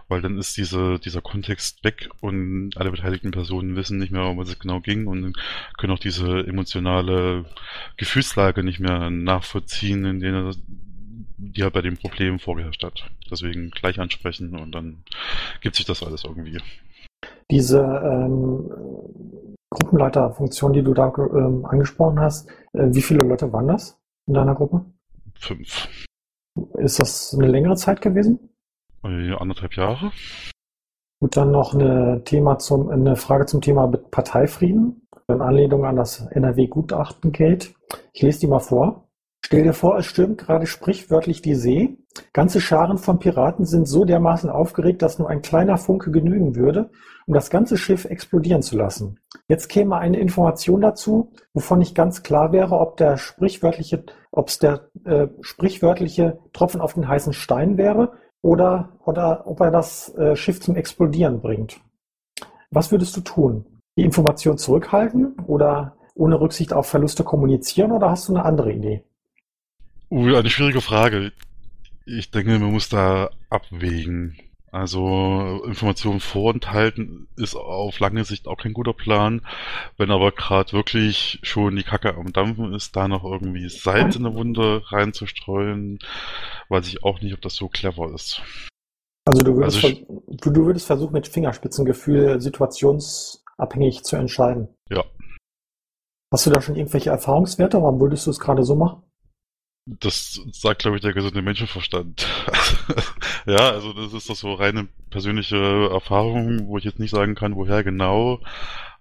weil 0.08 0.22
dann 0.22 0.40
ist 0.40 0.58
diese, 0.58 0.98
dieser 0.98 1.22
Kontext 1.22 1.84
weg 1.84 2.10
und 2.22 2.72
alle 2.78 2.90
beteiligten 2.90 3.32
Personen 3.32 3.76
wissen 3.76 4.00
nicht 4.00 4.12
mehr, 4.12 4.24
um 4.24 4.38
was 4.38 4.50
es 4.50 4.58
genau 4.58 4.80
ging 4.80 5.06
und 5.06 5.38
können 5.78 5.94
auch 5.94 6.00
diese 6.00 6.48
emotionale 6.48 7.46
Gefühlslage 7.98 8.64
nicht 8.64 8.80
mehr 8.80 9.12
nachvollziehen, 9.12 10.06
in 10.06 10.20
denen 10.20 10.56
die 11.52 11.64
halt 11.64 11.74
bei 11.74 11.82
dem 11.82 11.98
Problem 11.98 12.40
vorgeherrscht 12.40 12.84
hat. 12.84 13.10
Deswegen 13.30 13.72
gleich 13.72 14.00
ansprechen 14.00 14.58
und 14.58 14.72
dann 14.72 15.04
gibt 15.62 15.76
sich 15.76 15.86
das 15.86 16.04
alles 16.04 16.24
irgendwie. 16.24 16.60
Diese 17.52 17.80
ähm, 17.80 18.70
Gruppenleiterfunktion, 19.70 20.74
die 20.74 20.84
du 20.84 20.94
da 20.94 21.14
ähm, 21.18 21.66
angesprochen 21.66 22.20
hast, 22.20 22.50
äh, 22.74 22.88
wie 22.92 23.02
viele 23.02 23.24
Leute 23.24 23.52
waren 23.52 23.68
das 23.68 24.00
in 24.28 24.34
deiner 24.34 24.56
Gruppe? 24.56 24.86
Fünf. 25.36 25.90
Ist 26.78 27.00
das 27.00 27.34
eine 27.34 27.48
längere 27.48 27.76
Zeit 27.76 28.02
gewesen? 28.02 28.50
Äh, 29.04 29.34
anderthalb 29.34 29.76
Jahre. 29.76 30.12
Gut, 31.20 31.38
dann 31.38 31.52
noch 31.52 31.74
eine, 31.74 32.24
Thema 32.24 32.58
zum, 32.58 32.90
eine 32.90 33.16
Frage 33.16 33.46
zum 33.46 33.62
Thema 33.62 33.88
Parteifrieden 33.88 35.08
in 35.28 35.42
Anlehnung 35.42 35.86
an 35.86 35.96
das 35.96 36.22
NRW-Gutachten-Gate. 36.28 37.74
Ich 38.14 38.22
lese 38.22 38.42
die 38.42 38.48
mal 38.48 38.60
vor. 38.60 39.05
Stell 39.46 39.62
dir 39.62 39.74
vor, 39.74 39.96
es 40.00 40.08
stürmt 40.08 40.40
gerade 40.40 40.66
sprichwörtlich 40.66 41.40
die 41.40 41.54
See. 41.54 42.00
Ganze 42.34 42.60
Scharen 42.60 42.98
von 42.98 43.20
Piraten 43.20 43.64
sind 43.64 43.88
so 43.88 44.04
dermaßen 44.04 44.50
aufgeregt, 44.50 45.04
dass 45.04 45.20
nur 45.20 45.30
ein 45.30 45.44
kleiner 45.44 45.78
Funke 45.78 46.10
genügen 46.10 46.56
würde, 46.56 46.90
um 47.28 47.36
das 47.36 47.52
ganze 47.52 47.78
Schiff 47.78 48.06
explodieren 48.06 48.64
zu 48.64 48.76
lassen. 48.76 49.20
Jetzt 49.48 49.68
käme 49.68 49.98
eine 49.98 50.18
Information 50.18 50.82
dazu, 50.82 51.32
wovon 51.54 51.78
nicht 51.78 51.94
ganz 51.94 52.24
klar 52.24 52.54
wäre, 52.54 52.80
ob 52.80 52.98
der 52.98 53.18
sprichwörtliche, 53.18 54.06
ob 54.32 54.48
es 54.48 54.58
der 54.58 54.90
äh, 55.04 55.28
sprichwörtliche 55.42 56.40
Tropfen 56.52 56.82
auf 56.82 56.96
den 56.96 57.08
heißen 57.08 57.34
Stein 57.34 57.78
wäre 57.78 58.14
oder, 58.42 58.98
oder 59.06 59.46
ob 59.46 59.60
er 59.60 59.70
das 59.70 60.12
äh, 60.16 60.36
Schiff 60.36 60.60
zum 60.60 60.76
Explodieren 60.76 61.40
bringt. 61.40 61.80
Was 62.72 62.92
würdest 62.92 63.16
du 63.16 63.22
tun? 63.22 63.64
Die 63.96 64.06
Information 64.06 64.58
zurückhalten 64.58 65.38
oder 65.46 65.98
ohne 66.16 66.42
Rücksicht 66.42 66.74
auf 66.74 66.88
Verluste 66.88 67.24
kommunizieren 67.24 67.92
oder 67.92 68.10
hast 68.10 68.28
du 68.28 68.34
eine 68.34 68.44
andere 68.44 68.74
Idee? 68.74 69.04
Uh, 70.10 70.36
eine 70.36 70.50
schwierige 70.50 70.82
Frage. 70.82 71.32
Ich 72.06 72.32
denke, 72.32 72.60
man 72.60 72.72
muss 72.72 72.90
da 72.90 73.30
abwägen. 73.50 74.38
Also 74.72 75.64
Informationen 75.66 76.20
vorenthalten 76.20 77.30
ist 77.38 77.56
auf 77.56 78.00
lange 78.00 78.26
Sicht 78.26 78.46
auch 78.46 78.58
kein 78.58 78.74
guter 78.74 78.92
Plan. 78.92 79.42
Wenn 79.98 80.12
aber 80.12 80.34
gerade 80.34 80.74
wirklich 80.74 81.40
schon 81.44 81.78
die 81.78 81.84
Kacke 81.84 82.14
am 82.16 82.34
Dampfen 82.34 82.74
ist, 82.74 82.94
da 82.94 83.08
noch 83.08 83.24
irgendwie 83.24 83.70
Salz 83.70 84.18
in 84.18 84.24
der 84.24 84.34
Wunde 84.34 84.84
reinzustreuen, 84.92 86.00
weiß 86.68 86.90
ich 86.90 87.06
auch 87.06 87.22
nicht, 87.22 87.34
ob 87.34 87.42
das 87.42 87.56
so 87.56 87.70
clever 87.70 88.14
ist. 88.14 88.42
Also 89.26 89.44
du 89.44 89.56
würdest, 89.56 89.78
also 89.78 89.88
ich, 89.88 90.06
du, 90.42 90.52
du 90.52 90.66
würdest 90.66 90.88
versuchen, 90.88 91.14
mit 91.14 91.30
Fingerspitzengefühl 91.30 92.42
situationsabhängig 92.42 94.04
zu 94.04 94.18
entscheiden. 94.18 94.68
Ja. 94.90 95.06
Hast 96.34 96.46
du 96.48 96.50
da 96.50 96.60
schon 96.60 96.76
irgendwelche 96.76 97.12
Erfahrungswerte? 97.12 97.82
Warum 97.82 98.02
würdest 98.02 98.28
du 98.28 98.32
es 98.32 98.42
gerade 98.42 98.64
so 98.64 98.76
machen? 98.76 99.05
Das 99.88 100.42
sagt, 100.52 100.82
glaube 100.82 100.98
ich, 100.98 101.04
der 101.04 101.14
gesunde 101.14 101.44
Menschenverstand. 101.44 102.28
ja, 103.46 103.70
also 103.70 103.94
das 103.94 104.14
ist 104.14 104.30
doch 104.30 104.36
so 104.36 104.54
reine 104.54 104.88
persönliche 105.12 105.90
Erfahrung, 105.92 106.68
wo 106.68 106.78
ich 106.80 106.84
jetzt 106.84 107.00
nicht 107.00 107.12
sagen 107.12 107.36
kann, 107.36 107.56
woher 107.56 107.84
genau, 107.84 108.40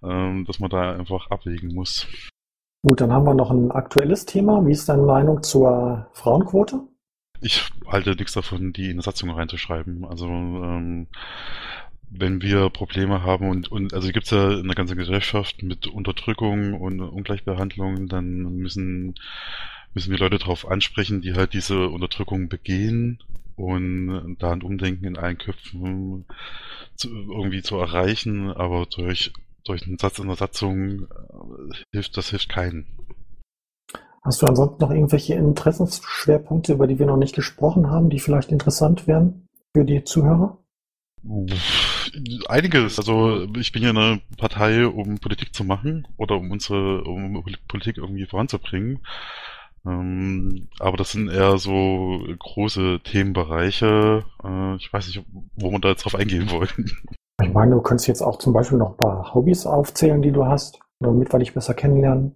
ähm, 0.03 0.45
dass 0.45 0.59
man 0.59 0.69
da 0.69 0.95
einfach 0.95 1.31
abwägen 1.31 1.73
muss. 1.73 2.07
Gut, 2.83 3.01
dann 3.01 3.11
haben 3.11 3.25
wir 3.25 3.33
noch 3.33 3.49
ein 3.49 3.71
aktuelles 3.71 4.27
Thema. 4.27 4.63
Wie 4.63 4.71
ist 4.71 4.87
deine 4.87 5.01
Meinung 5.01 5.41
zur 5.41 6.07
Frauenquote? 6.13 6.81
Ich 7.41 7.67
halte 7.87 8.11
nichts 8.15 8.33
davon, 8.33 8.71
die 8.71 8.91
in 8.91 9.01
Satzung 9.01 9.31
reinzuschreiben. 9.31 10.05
Also 10.05 10.27
ähm, 10.27 11.07
wenn 12.11 12.43
wir 12.43 12.69
Probleme 12.69 13.23
haben 13.23 13.49
und, 13.49 13.71
und 13.71 13.93
also 13.95 14.11
gibt 14.11 14.25
es 14.25 14.31
ja 14.31 14.49
eine 14.49 14.75
ganze 14.75 14.95
Gesellschaft 14.95 15.63
mit 15.63 15.87
Unterdrückung 15.87 16.79
und 16.79 17.01
Ungleichbehandlung, 17.01 18.07
dann 18.07 18.55
müssen 18.55 19.15
müssen 19.95 20.11
wir 20.11 20.19
Leute 20.19 20.37
darauf 20.37 20.69
ansprechen, 20.69 21.21
die 21.21 21.33
halt 21.33 21.53
diese 21.53 21.87
Unterdrückung 21.87 22.49
begehen 22.49 23.23
und 23.55 24.35
da 24.39 24.51
ein 24.51 24.61
Umdenken 24.61 25.05
in 25.05 25.17
allen 25.17 25.37
Köpfen 25.37 26.25
zu, 26.95 27.09
irgendwie 27.09 27.61
zu 27.61 27.77
erreichen, 27.77 28.51
aber 28.51 28.85
durch, 28.85 29.31
durch 29.63 29.87
einen 29.87 29.97
Satz 29.97 30.19
in 30.19 30.27
der 30.27 30.35
Satzung 30.35 31.03
äh, 31.03 31.75
hilft, 31.93 32.17
das 32.17 32.29
hilft 32.29 32.49
keinen. 32.49 32.85
Hast 34.23 34.41
du 34.41 34.47
ansonsten 34.47 34.81
noch 34.81 34.91
irgendwelche 34.91 35.35
Interessensschwerpunkte, 35.35 36.73
über 36.73 36.87
die 36.87 36.99
wir 36.99 37.05
noch 37.05 37.17
nicht 37.17 37.35
gesprochen 37.35 37.89
haben, 37.89 38.09
die 38.09 38.19
vielleicht 38.19 38.51
interessant 38.51 39.07
wären 39.07 39.47
für 39.73 39.85
die 39.85 40.03
Zuhörer? 40.03 40.57
Einiges. 42.47 42.97
Also 42.97 43.47
ich 43.55 43.71
bin 43.71 43.83
ja 43.83 43.91
eine 43.91 44.21
Partei, 44.37 44.87
um 44.87 45.19
Politik 45.19 45.53
zu 45.53 45.63
machen 45.63 46.07
oder 46.17 46.35
um 46.35 46.51
unsere 46.51 47.03
um 47.03 47.43
Politik 47.67 47.97
irgendwie 47.97 48.25
voranzubringen. 48.25 48.99
Ähm, 49.85 50.67
aber 50.79 50.97
das 50.97 51.11
sind 51.11 51.29
eher 51.29 51.57
so 51.57 52.25
große 52.39 53.01
Themenbereiche. 53.03 54.25
Äh, 54.43 54.75
ich 54.75 54.91
weiß 54.91 55.07
nicht, 55.07 55.23
wo 55.55 55.71
man 55.71 55.81
da 55.81 55.89
jetzt 55.89 56.05
drauf 56.05 56.15
eingehen 56.15 56.49
wollen. 56.49 56.91
Ich 57.41 57.53
meine, 57.53 57.75
du 57.75 57.81
könntest 57.81 58.07
jetzt 58.07 58.21
auch 58.21 58.37
zum 58.37 58.53
Beispiel 58.53 58.77
noch 58.77 58.91
ein 58.91 58.97
paar 58.97 59.33
Hobbys 59.33 59.65
aufzählen, 59.65 60.21
die 60.21 60.31
du 60.31 60.45
hast, 60.45 60.79
damit 60.99 61.31
wir 61.33 61.39
dich 61.39 61.53
besser 61.53 61.73
kennenlernen. 61.73 62.35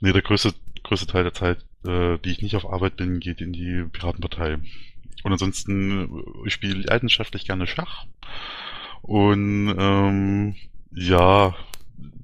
Nee, 0.00 0.12
der 0.12 0.22
größte, 0.22 0.52
größte 0.82 1.06
Teil 1.06 1.22
der 1.22 1.34
Zeit, 1.34 1.64
äh, 1.86 2.18
die 2.18 2.30
ich 2.30 2.42
nicht 2.42 2.56
auf 2.56 2.70
Arbeit 2.70 2.96
bin, 2.96 3.20
geht 3.20 3.40
in 3.40 3.52
die 3.52 3.84
Piratenpartei. 3.90 4.58
Und 5.22 5.32
ansonsten, 5.32 6.24
ich 6.44 6.52
spiele 6.52 6.82
leidenschaftlich 6.82 7.46
gerne 7.46 7.66
Schach. 7.66 8.06
Und 9.02 9.74
ähm, 9.78 10.54
ja, 10.92 11.54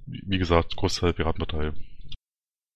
wie 0.07 0.39
gesagt, 0.39 0.77
Großteil 0.77 1.13
Piratenpartei. 1.13 1.73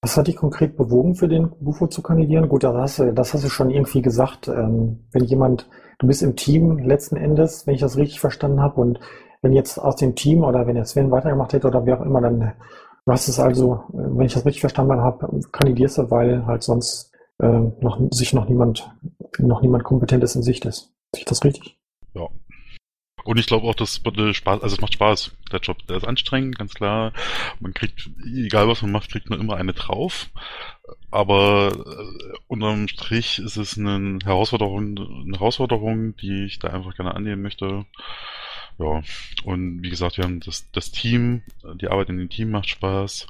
Was 0.02 0.16
hat 0.16 0.28
dich 0.28 0.36
konkret 0.36 0.76
bewogen, 0.76 1.14
für 1.14 1.28
den 1.28 1.50
Bufo 1.60 1.86
zu 1.86 2.02
kandidieren? 2.02 2.48
Gut, 2.48 2.64
das 2.64 2.74
hast 2.74 2.98
du, 2.98 3.12
das 3.12 3.34
hast 3.34 3.44
du 3.44 3.48
schon 3.50 3.70
irgendwie 3.70 4.00
gesagt. 4.00 4.48
Ähm, 4.48 5.00
wenn 5.12 5.24
jemand, 5.24 5.68
du 5.98 6.06
bist 6.06 6.22
im 6.22 6.36
Team 6.36 6.78
letzten 6.78 7.16
Endes, 7.16 7.66
wenn 7.66 7.74
ich 7.74 7.82
das 7.82 7.98
richtig 7.98 8.18
verstanden 8.18 8.60
habe, 8.60 8.80
und 8.80 8.98
wenn 9.42 9.52
jetzt 9.52 9.78
aus 9.78 9.96
dem 9.96 10.14
Team 10.14 10.44
oder 10.44 10.66
wenn 10.66 10.76
jetzt 10.76 10.90
Sven 10.90 11.10
weitergemacht 11.10 11.52
hätte 11.52 11.66
oder 11.66 11.84
wer 11.84 12.00
auch 12.00 12.04
immer, 12.06 12.20
dann 12.22 12.52
du 13.04 13.12
hast 13.12 13.28
es 13.28 13.38
also, 13.38 13.84
äh, 13.92 14.16
wenn 14.16 14.26
ich 14.26 14.34
das 14.34 14.46
richtig 14.46 14.60
verstanden 14.60 15.00
habe, 15.00 15.40
kandidierst 15.52 15.98
du, 15.98 16.10
weil 16.10 16.46
halt 16.46 16.62
sonst 16.62 17.12
äh, 17.38 17.46
noch, 17.80 18.00
sich 18.10 18.32
noch 18.32 18.48
niemand, 18.48 18.90
noch 19.38 19.60
niemand 19.60 19.84
Kompetentes 19.84 20.34
in 20.34 20.42
Sicht 20.42 20.64
ist. 20.64 20.94
Ich 21.14 21.26
das 21.26 21.44
richtig? 21.44 21.78
Ja, 22.14 22.28
und 23.24 23.38
ich 23.38 23.46
glaube 23.46 23.66
auch, 23.66 23.74
das 23.74 23.96
Spaß, 23.96 24.62
also 24.62 24.74
es 24.74 24.80
macht 24.80 24.94
Spaß, 24.94 25.32
der 25.52 25.60
Job. 25.60 25.86
Der 25.86 25.96
ist 25.96 26.06
anstrengend, 26.06 26.58
ganz 26.58 26.74
klar. 26.74 27.12
Man 27.60 27.74
kriegt, 27.74 28.10
egal 28.24 28.68
was 28.68 28.82
man 28.82 28.92
macht, 28.92 29.10
kriegt 29.10 29.30
man 29.30 29.40
immer 29.40 29.56
eine 29.56 29.72
drauf. 29.72 30.30
Aber 31.10 31.72
äh, 31.72 32.38
unterm 32.46 32.88
Strich 32.88 33.38
ist 33.38 33.56
es 33.56 33.78
eine 33.78 34.18
Herausforderung, 34.24 34.98
eine 34.98 35.38
Herausforderung, 35.38 36.16
die 36.16 36.44
ich 36.44 36.58
da 36.58 36.68
einfach 36.68 36.94
gerne 36.94 37.14
annehmen 37.14 37.42
möchte. 37.42 37.86
Ja, 38.78 39.02
und 39.44 39.82
wie 39.82 39.90
gesagt, 39.90 40.16
wir 40.16 40.24
haben 40.24 40.40
das, 40.40 40.70
das 40.72 40.90
Team, 40.90 41.42
die 41.74 41.88
Arbeit 41.88 42.08
in 42.08 42.16
dem 42.16 42.30
Team 42.30 42.50
macht 42.50 42.68
Spaß. 42.68 43.26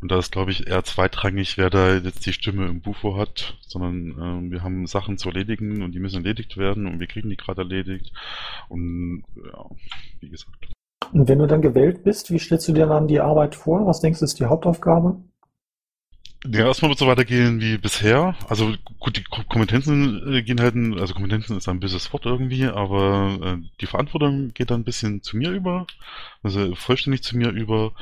Und 0.00 0.10
da 0.10 0.18
ist, 0.18 0.32
glaube 0.32 0.50
ich, 0.50 0.66
eher 0.66 0.84
zweitrangig, 0.84 1.56
wer 1.56 1.70
da 1.70 1.94
jetzt 1.94 2.26
die 2.26 2.32
Stimme 2.32 2.66
im 2.66 2.82
Bufo 2.82 3.16
hat, 3.16 3.56
sondern 3.62 4.16
ähm, 4.20 4.50
wir 4.50 4.62
haben 4.62 4.86
Sachen 4.86 5.16
zu 5.16 5.30
erledigen 5.30 5.82
und 5.82 5.92
die 5.92 6.00
müssen 6.00 6.16
erledigt 6.16 6.56
werden 6.56 6.86
und 6.86 7.00
wir 7.00 7.06
kriegen 7.06 7.30
die 7.30 7.36
gerade 7.36 7.62
erledigt. 7.62 8.12
Und 8.68 9.24
ja, 9.36 9.64
wie 10.20 10.28
gesagt. 10.28 10.68
Und 11.12 11.28
wenn 11.28 11.38
du 11.38 11.46
dann 11.46 11.62
gewählt 11.62 12.04
bist, 12.04 12.30
wie 12.30 12.38
stellst 12.38 12.68
du 12.68 12.72
dir 12.72 12.86
dann 12.86 13.08
die 13.08 13.20
Arbeit 13.20 13.54
vor? 13.54 13.86
Was 13.86 14.00
denkst 14.00 14.18
du, 14.18 14.24
ist 14.24 14.38
die 14.40 14.46
Hauptaufgabe? 14.46 15.16
Ja, 16.46 16.66
erstmal 16.66 16.90
wird 16.90 16.96
es 16.96 17.00
so 17.00 17.06
weitergehen 17.06 17.60
wie 17.62 17.78
bisher. 17.78 18.36
Also 18.48 18.74
gut, 19.00 19.16
die 19.16 19.24
Kompetenzen 19.24 20.34
äh, 20.34 20.42
gehen 20.42 20.60
halt, 20.60 20.74
also 21.00 21.14
Kompetenzen 21.14 21.56
ist 21.56 21.68
ein 21.68 21.80
böses 21.80 22.12
Wort 22.12 22.26
irgendwie, 22.26 22.66
aber 22.66 23.38
äh, 23.42 23.66
die 23.80 23.86
Verantwortung 23.86 24.52
geht 24.52 24.70
dann 24.70 24.82
ein 24.82 24.84
bisschen 24.84 25.22
zu 25.22 25.38
mir 25.38 25.52
über, 25.52 25.86
also 26.42 26.74
vollständig 26.74 27.22
zu 27.22 27.38
mir 27.38 27.48
über. 27.48 27.92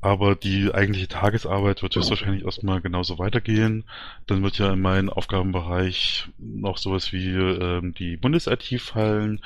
Aber 0.00 0.36
die 0.36 0.72
eigentliche 0.72 1.08
Tagesarbeit 1.08 1.82
wird 1.82 1.96
höchstwahrscheinlich 1.96 2.44
erstmal 2.44 2.80
genauso 2.80 3.18
weitergehen. 3.18 3.84
Dann 4.28 4.44
wird 4.44 4.58
ja 4.58 4.72
in 4.72 4.80
meinen 4.80 5.10
Aufgabenbereich 5.10 6.28
noch 6.38 6.78
sowas 6.78 7.12
wie 7.12 7.30
ähm, 7.32 7.94
die 7.94 8.16
Bundes-IT 8.16 8.80
fallen. 8.80 9.40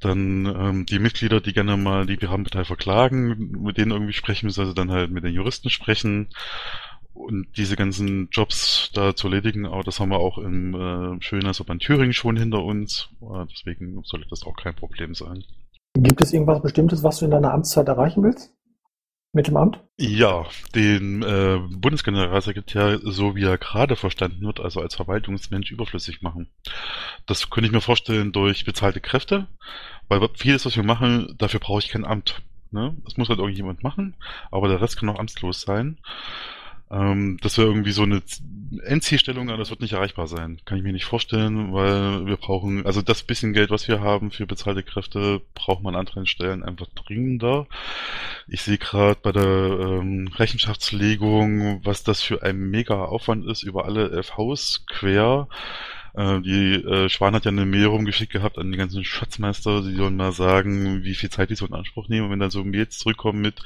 Dann 0.00 0.46
ähm, 0.46 0.86
die 0.86 0.98
Mitglieder, 0.98 1.42
die 1.42 1.52
gerne 1.52 1.76
mal 1.76 2.06
die 2.06 2.16
Piratenpartei 2.16 2.64
verklagen, 2.64 3.50
mit 3.62 3.76
denen 3.76 3.90
irgendwie 3.90 4.14
sprechen 4.14 4.46
müssen, 4.46 4.60
also 4.60 4.72
dann 4.72 4.90
halt 4.90 5.10
mit 5.10 5.24
den 5.24 5.34
Juristen 5.34 5.68
sprechen. 5.68 6.28
und 7.14 7.46
diese 7.58 7.76
ganzen 7.76 8.28
Jobs 8.32 8.90
da 8.94 9.14
zu 9.14 9.28
erledigen, 9.28 9.66
aber 9.66 9.82
das 9.82 10.00
haben 10.00 10.10
wir 10.10 10.18
auch 10.18 10.38
im 10.38 10.74
äh, 10.74 11.22
schönen 11.22 11.46
also 11.46 11.64
bei 11.64 11.76
Thüringen 11.76 12.14
schon 12.14 12.36
hinter 12.38 12.64
uns. 12.64 13.10
Äh, 13.20 13.44
deswegen 13.50 14.02
sollte 14.04 14.26
das 14.30 14.44
auch 14.44 14.56
kein 14.56 14.74
Problem 14.74 15.14
sein. 15.14 15.44
Gibt 15.94 16.22
es 16.22 16.32
irgendwas 16.32 16.62
Bestimmtes, 16.62 17.02
was 17.02 17.18
du 17.18 17.26
in 17.26 17.30
deiner 17.30 17.52
Amtszeit 17.52 17.86
erreichen 17.88 18.22
willst? 18.22 18.54
Mit 19.34 19.46
dem 19.46 19.56
Amt? 19.56 19.80
Ja, 19.98 20.44
den 20.74 21.22
äh, 21.22 21.58
Bundesgeneralsekretär, 21.70 23.00
so 23.02 23.34
wie 23.34 23.44
er 23.44 23.56
gerade 23.56 23.96
verstanden 23.96 24.44
wird, 24.44 24.60
also 24.60 24.80
als 24.80 24.94
Verwaltungsmensch 24.94 25.70
überflüssig 25.70 26.20
machen. 26.20 26.50
Das 27.24 27.48
könnte 27.48 27.66
ich 27.66 27.72
mir 27.72 27.80
vorstellen 27.80 28.32
durch 28.32 28.66
bezahlte 28.66 29.00
Kräfte, 29.00 29.46
weil 30.08 30.20
vieles, 30.34 30.66
was 30.66 30.76
wir 30.76 30.82
machen, 30.82 31.34
dafür 31.38 31.60
brauche 31.60 31.78
ich 31.78 31.88
kein 31.88 32.04
Amt. 32.04 32.42
Ne? 32.72 32.94
Das 33.04 33.16
muss 33.16 33.30
halt 33.30 33.38
irgendjemand 33.38 33.82
machen, 33.82 34.16
aber 34.50 34.68
der 34.68 34.82
Rest 34.82 34.98
kann 34.98 35.08
auch 35.08 35.18
amtslos 35.18 35.62
sein. 35.62 35.98
Ähm, 36.92 37.38
das 37.40 37.56
wäre 37.56 37.68
irgendwie 37.68 37.92
so 37.92 38.02
eine 38.02 38.22
Endzielstellung, 38.84 39.48
aber 39.48 39.58
das 39.58 39.70
wird 39.70 39.80
nicht 39.80 39.94
erreichbar 39.94 40.26
sein. 40.26 40.60
Kann 40.64 40.78
ich 40.78 40.84
mir 40.84 40.92
nicht 40.92 41.04
vorstellen, 41.04 41.72
weil 41.72 42.26
wir 42.26 42.36
brauchen, 42.36 42.86
also 42.86 43.02
das 43.02 43.22
bisschen 43.22 43.52
Geld, 43.52 43.70
was 43.70 43.88
wir 43.88 44.00
haben 44.00 44.30
für 44.30 44.46
bezahlte 44.46 44.82
Kräfte, 44.82 45.40
braucht 45.54 45.82
man 45.82 45.94
an 45.94 46.00
anderen 46.00 46.26
Stellen 46.26 46.62
einfach 46.62 46.88
dringender. 46.94 47.66
Ich 48.46 48.62
sehe 48.62 48.78
gerade 48.78 49.18
bei 49.22 49.32
der 49.32 49.44
ähm, 49.44 50.28
Rechenschaftslegung, 50.36 51.84
was 51.84 52.02
das 52.02 52.22
für 52.22 52.42
ein 52.42 52.58
mega 52.58 53.04
Aufwand 53.04 53.46
ist, 53.46 53.62
über 53.62 53.86
alle 53.86 54.22
FVs 54.22 54.84
quer. 54.86 55.48
Äh, 56.14 56.40
die 56.40 56.74
äh, 56.74 57.08
Schwan 57.08 57.34
hat 57.34 57.44
ja 57.44 57.50
eine 57.50 57.64
Mail 57.64 57.86
rumgeschickt 57.86 58.32
gehabt 58.32 58.58
an 58.58 58.70
die 58.70 58.76
ganzen 58.76 59.04
Schatzmeister, 59.04 59.82
die 59.82 59.94
sollen 59.94 60.16
mal 60.16 60.32
sagen, 60.32 61.04
wie 61.04 61.14
viel 61.14 61.30
Zeit 61.30 61.50
die 61.50 61.54
so 61.54 61.66
in 61.66 61.72
Anspruch 61.72 62.08
nehmen. 62.08 62.26
Und 62.26 62.32
wenn 62.32 62.38
dann 62.38 62.50
so 62.50 62.64
Mails 62.64 62.98
zurückkommen 62.98 63.40
mit, 63.40 63.62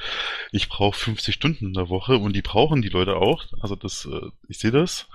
ich 0.53 0.69
brauche 0.69 0.99
50 0.99 1.35
Stunden 1.35 1.67
in 1.67 1.75
der 1.75 1.89
Woche 1.89 2.19
und 2.19 2.35
die 2.35 2.43
brauchen 2.43 2.83
die 2.83 2.89
Leute 2.89 3.17
auch, 3.17 3.45
also 3.61 3.75
das, 3.75 4.07
äh, 4.07 4.31
ich 4.49 4.59
sehe 4.59 4.71
das, 4.71 5.09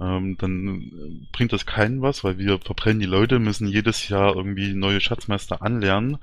ähm, 0.00 0.36
dann 0.38 1.26
bringt 1.32 1.52
das 1.52 1.66
keinen 1.66 2.02
was, 2.02 2.22
weil 2.22 2.38
wir 2.38 2.58
verbrennen 2.58 3.00
die 3.00 3.06
Leute, 3.06 3.38
müssen 3.38 3.66
jedes 3.66 4.08
Jahr 4.08 4.36
irgendwie 4.36 4.72
neue 4.72 5.00
Schatzmeister 5.00 5.62
anlernen, 5.62 6.18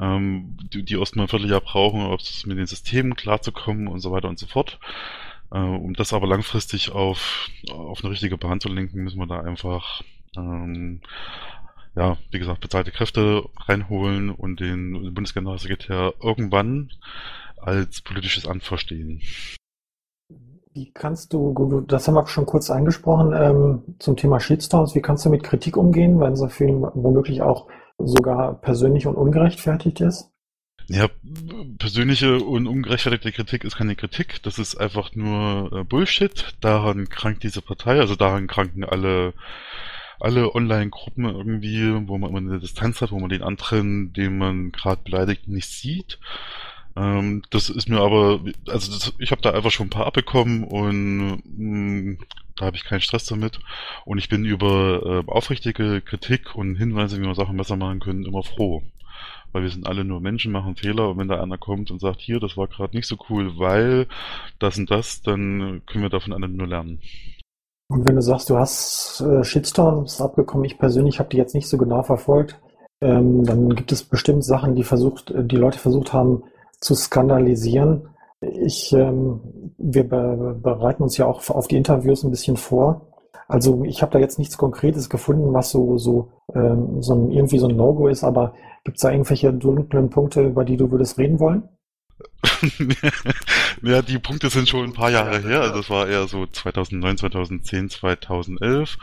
ähm, 0.00 0.56
die, 0.72 0.82
die 0.82 0.98
erst 0.98 1.16
mal 1.16 1.24
ein 1.24 1.28
Vierteljahr 1.28 1.60
brauchen, 1.60 2.04
um 2.04 2.18
mit 2.46 2.58
den 2.58 2.66
Systemen 2.66 3.14
klarzukommen 3.14 3.86
und 3.86 4.00
so 4.00 4.10
weiter 4.10 4.28
und 4.28 4.38
so 4.38 4.46
fort. 4.46 4.78
Äh, 5.52 5.58
um 5.58 5.94
das 5.94 6.12
aber 6.12 6.26
langfristig 6.26 6.92
auf, 6.92 7.48
auf 7.70 8.02
eine 8.02 8.12
richtige 8.12 8.38
Bahn 8.38 8.60
zu 8.60 8.68
lenken, 8.68 9.04
müssen 9.04 9.18
wir 9.18 9.26
da 9.26 9.40
einfach, 9.40 10.02
ähm, 10.36 11.00
ja, 11.94 12.16
wie 12.30 12.38
gesagt, 12.38 12.60
bezahlte 12.60 12.90
Kräfte 12.90 13.44
reinholen 13.66 14.30
und 14.30 14.60
den 14.60 15.12
Bundesgeneralsekretär 15.14 16.14
irgendwann 16.22 16.90
als 17.58 18.00
politisches 18.00 18.46
Amt 18.46 18.64
verstehen. 18.64 19.20
Wie 20.74 20.90
kannst 20.90 21.34
du, 21.34 21.84
das 21.86 22.08
haben 22.08 22.14
wir 22.14 22.26
schon 22.26 22.46
kurz 22.46 22.70
angesprochen, 22.70 23.34
ähm, 23.34 23.96
zum 23.98 24.16
Thema 24.16 24.40
Shitstorms, 24.40 24.94
wie 24.94 25.02
kannst 25.02 25.26
du 25.26 25.28
mit 25.28 25.42
Kritik 25.42 25.76
umgehen, 25.76 26.18
wenn 26.18 26.34
so 26.34 26.48
viel 26.48 26.80
womöglich 26.94 27.42
auch 27.42 27.68
sogar 27.98 28.54
persönlich 28.54 29.06
und 29.06 29.16
ungerechtfertigt 29.16 30.00
ist? 30.00 30.31
Ja, 30.88 31.08
persönliche 31.78 32.38
und 32.38 32.66
ungerechtfertigte 32.66 33.32
Kritik 33.32 33.64
ist 33.64 33.76
keine 33.76 33.96
Kritik, 33.96 34.42
das 34.42 34.58
ist 34.58 34.76
einfach 34.76 35.14
nur 35.14 35.72
äh, 35.72 35.84
Bullshit. 35.84 36.54
Daran 36.60 37.08
krankt 37.08 37.44
diese 37.44 37.62
Partei, 37.62 38.00
also 38.00 38.16
daran 38.16 38.46
kranken 38.46 38.84
alle 38.84 39.34
alle 40.20 40.54
Online-Gruppen 40.54 41.24
irgendwie, 41.24 41.92
wo 42.06 42.16
man 42.16 42.30
immer 42.30 42.38
eine 42.38 42.60
Distanz 42.60 43.00
hat, 43.00 43.10
wo 43.10 43.18
man 43.18 43.28
den 43.28 43.42
anderen, 43.42 44.12
den 44.12 44.38
man 44.38 44.70
gerade 44.70 45.02
beleidigt, 45.02 45.48
nicht 45.48 45.68
sieht. 45.68 46.20
Ähm, 46.94 47.42
das 47.50 47.68
ist 47.68 47.88
mir 47.88 48.00
aber, 48.00 48.40
also 48.68 48.92
das, 48.92 49.14
ich 49.18 49.32
habe 49.32 49.42
da 49.42 49.50
einfach 49.50 49.72
schon 49.72 49.88
ein 49.88 49.90
paar 49.90 50.06
abbekommen 50.06 50.62
und 50.62 51.42
mh, 51.44 52.12
mm, 52.12 52.18
da 52.56 52.66
habe 52.66 52.76
ich 52.76 52.84
keinen 52.84 53.00
Stress 53.00 53.24
damit. 53.24 53.58
Und 54.04 54.18
ich 54.18 54.28
bin 54.28 54.44
über 54.44 55.24
äh, 55.26 55.30
aufrichtige 55.30 56.00
Kritik 56.02 56.54
und 56.54 56.76
Hinweise, 56.76 57.20
wie 57.20 57.26
man 57.26 57.34
Sachen 57.34 57.56
besser 57.56 57.76
machen 57.76 57.98
können, 57.98 58.24
immer 58.24 58.44
froh 58.44 58.82
weil 59.52 59.62
wir 59.62 59.70
sind 59.70 59.86
alle 59.86 60.04
nur 60.04 60.20
Menschen, 60.20 60.52
machen 60.52 60.76
Fehler 60.76 61.10
und 61.10 61.18
wenn 61.18 61.28
da 61.28 61.40
einer 61.40 61.58
kommt 61.58 61.90
und 61.90 62.00
sagt, 62.00 62.20
hier, 62.20 62.40
das 62.40 62.56
war 62.56 62.68
gerade 62.68 62.96
nicht 62.96 63.06
so 63.06 63.16
cool, 63.28 63.58
weil 63.58 64.06
das 64.58 64.78
und 64.78 64.90
das, 64.90 65.22
dann 65.22 65.82
können 65.86 66.02
wir 66.02 66.10
davon 66.10 66.32
alle 66.32 66.48
nur 66.48 66.66
lernen. 66.66 67.00
Und 67.88 68.06
wenn 68.06 68.16
du 68.16 68.22
sagst, 68.22 68.48
du 68.48 68.56
hast 68.56 69.20
äh, 69.20 69.44
Shitstorms 69.44 70.20
abgekommen, 70.20 70.64
ich 70.64 70.78
persönlich 70.78 71.18
habe 71.18 71.28
die 71.28 71.36
jetzt 71.36 71.54
nicht 71.54 71.68
so 71.68 71.76
genau 71.76 72.02
verfolgt, 72.02 72.58
ähm, 73.02 73.44
dann 73.44 73.74
gibt 73.74 73.92
es 73.92 74.02
bestimmt 74.02 74.44
Sachen, 74.44 74.74
die 74.74 74.84
versucht, 74.84 75.30
äh, 75.30 75.44
die 75.44 75.56
Leute 75.56 75.78
versucht 75.78 76.12
haben 76.12 76.44
zu 76.80 76.94
skandalisieren. 76.94 78.08
Ich, 78.40 78.92
ähm, 78.92 79.40
wir 79.76 80.08
be 80.08 80.58
bereiten 80.60 81.02
uns 81.02 81.16
ja 81.16 81.26
auch 81.26 81.48
auf 81.50 81.68
die 81.68 81.76
Interviews 81.76 82.24
ein 82.24 82.30
bisschen 82.30 82.56
vor. 82.56 83.11
Also 83.48 83.84
ich 83.84 84.02
habe 84.02 84.12
da 84.12 84.18
jetzt 84.18 84.38
nichts 84.38 84.56
Konkretes 84.56 85.08
gefunden, 85.10 85.52
was 85.52 85.70
so 85.70 85.98
so, 85.98 86.30
ähm, 86.54 87.02
so 87.02 87.14
ein, 87.14 87.30
irgendwie 87.30 87.58
so 87.58 87.68
ein 87.68 87.76
No-Go 87.76 88.08
ist, 88.08 88.24
aber 88.24 88.54
Gibt 88.84 88.96
es 88.96 89.02
da 89.02 89.12
irgendwelche 89.12 89.52
dunklen 89.52 90.10
Punkte, 90.10 90.42
über 90.42 90.64
die 90.64 90.76
du 90.76 90.90
würdest 90.90 91.18
reden 91.18 91.38
wollen? 91.38 91.68
ja, 93.82 94.02
die 94.02 94.18
Punkte 94.18 94.50
sind 94.50 94.68
schon 94.68 94.84
ein 94.84 94.92
paar 94.92 95.10
Jahre 95.10 95.40
her. 95.40 95.60
Also 95.62 95.76
das 95.76 95.90
war 95.90 96.08
eher 96.08 96.26
so 96.26 96.46
2009, 96.46 97.18
2010, 97.18 97.90
2011. 97.90 98.98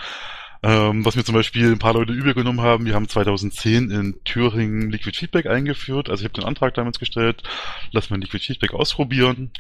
Ähm, 0.61 1.05
was 1.05 1.15
mir 1.15 1.23
zum 1.23 1.35
Beispiel 1.35 1.71
ein 1.71 1.79
paar 1.79 1.93
Leute 1.93 2.11
übel 2.11 2.33
genommen 2.33 2.59
haben, 2.59 2.85
wir 2.85 2.93
haben 2.93 3.07
2010 3.07 3.91
in 3.91 4.19
Thüringen 4.25 4.91
Liquid 4.91 5.17
Feedback 5.17 5.45
eingeführt. 5.45 6.09
Also 6.09 6.21
ich 6.21 6.25
habe 6.25 6.39
den 6.39 6.47
Antrag 6.47 6.73
damals 6.73 6.99
gestellt, 6.99 7.43
lass 7.91 8.09
mal 8.09 8.19
Liquid 8.19 8.43
Feedback 8.43 8.73
ausprobieren. 8.73 9.51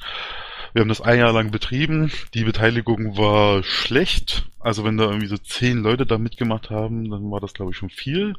Wir 0.73 0.81
haben 0.81 0.89
das 0.89 1.01
ein 1.01 1.19
Jahr 1.19 1.33
lang 1.33 1.51
betrieben. 1.51 2.11
Die 2.33 2.43
Beteiligung 2.43 3.17
war 3.17 3.63
schlecht. 3.63 4.45
Also 4.59 4.83
wenn 4.83 4.97
da 4.97 5.05
irgendwie 5.05 5.27
so 5.27 5.37
zehn 5.37 5.79
Leute 5.81 6.05
da 6.05 6.17
mitgemacht 6.17 6.69
haben, 6.69 7.09
dann 7.09 7.31
war 7.31 7.39
das 7.39 7.53
glaube 7.53 7.71
ich 7.71 7.77
schon 7.77 7.89
viel. 7.89 8.35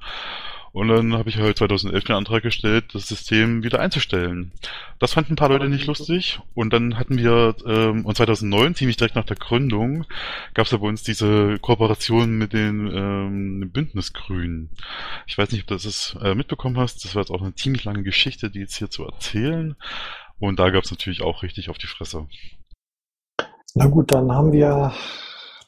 Und 0.72 0.86
dann 0.86 1.14
habe 1.14 1.28
ich 1.28 1.38
halt 1.38 1.58
2011 1.58 2.04
den 2.04 2.16
Antrag 2.16 2.44
gestellt, 2.44 2.84
das 2.92 3.08
System 3.08 3.64
wieder 3.64 3.80
einzustellen. 3.80 4.52
Das 5.00 5.14
fanden 5.14 5.32
ein 5.32 5.36
paar 5.36 5.48
Leute 5.48 5.68
nicht 5.68 5.86
lustig. 5.86 6.38
Und 6.54 6.72
dann 6.72 6.96
hatten 6.96 7.18
wir, 7.18 7.56
ähm, 7.66 8.06
und 8.06 8.16
2009, 8.16 8.76
ziemlich 8.76 8.96
direkt 8.96 9.16
nach 9.16 9.24
der 9.24 9.36
Gründung, 9.36 10.04
gab 10.54 10.66
es 10.66 10.72
ja 10.72 10.78
bei 10.78 10.86
uns 10.86 11.02
diese 11.02 11.58
Kooperation 11.58 12.38
mit 12.38 12.52
den 12.52 12.86
ähm, 12.86 13.70
Bündnisgrünen. 13.72 14.70
Ich 15.26 15.36
weiß 15.36 15.50
nicht, 15.50 15.62
ob 15.62 15.66
du 15.68 15.74
das 15.74 16.16
äh, 16.22 16.36
mitbekommen 16.36 16.78
hast. 16.78 17.04
Das 17.04 17.16
war 17.16 17.22
jetzt 17.22 17.32
auch 17.32 17.42
eine 17.42 17.54
ziemlich 17.56 17.82
lange 17.82 18.04
Geschichte, 18.04 18.48
die 18.48 18.60
jetzt 18.60 18.76
hier 18.76 18.90
zu 18.90 19.04
erzählen. 19.04 19.74
Und 20.40 20.58
da 20.58 20.70
gab 20.70 20.84
es 20.84 20.90
natürlich 20.90 21.22
auch 21.22 21.42
richtig 21.42 21.70
auf 21.70 21.78
die 21.78 21.86
Fresse. 21.86 22.26
Na 23.74 23.86
gut, 23.86 24.12
dann 24.12 24.32
haben 24.32 24.52
wir, 24.52 24.92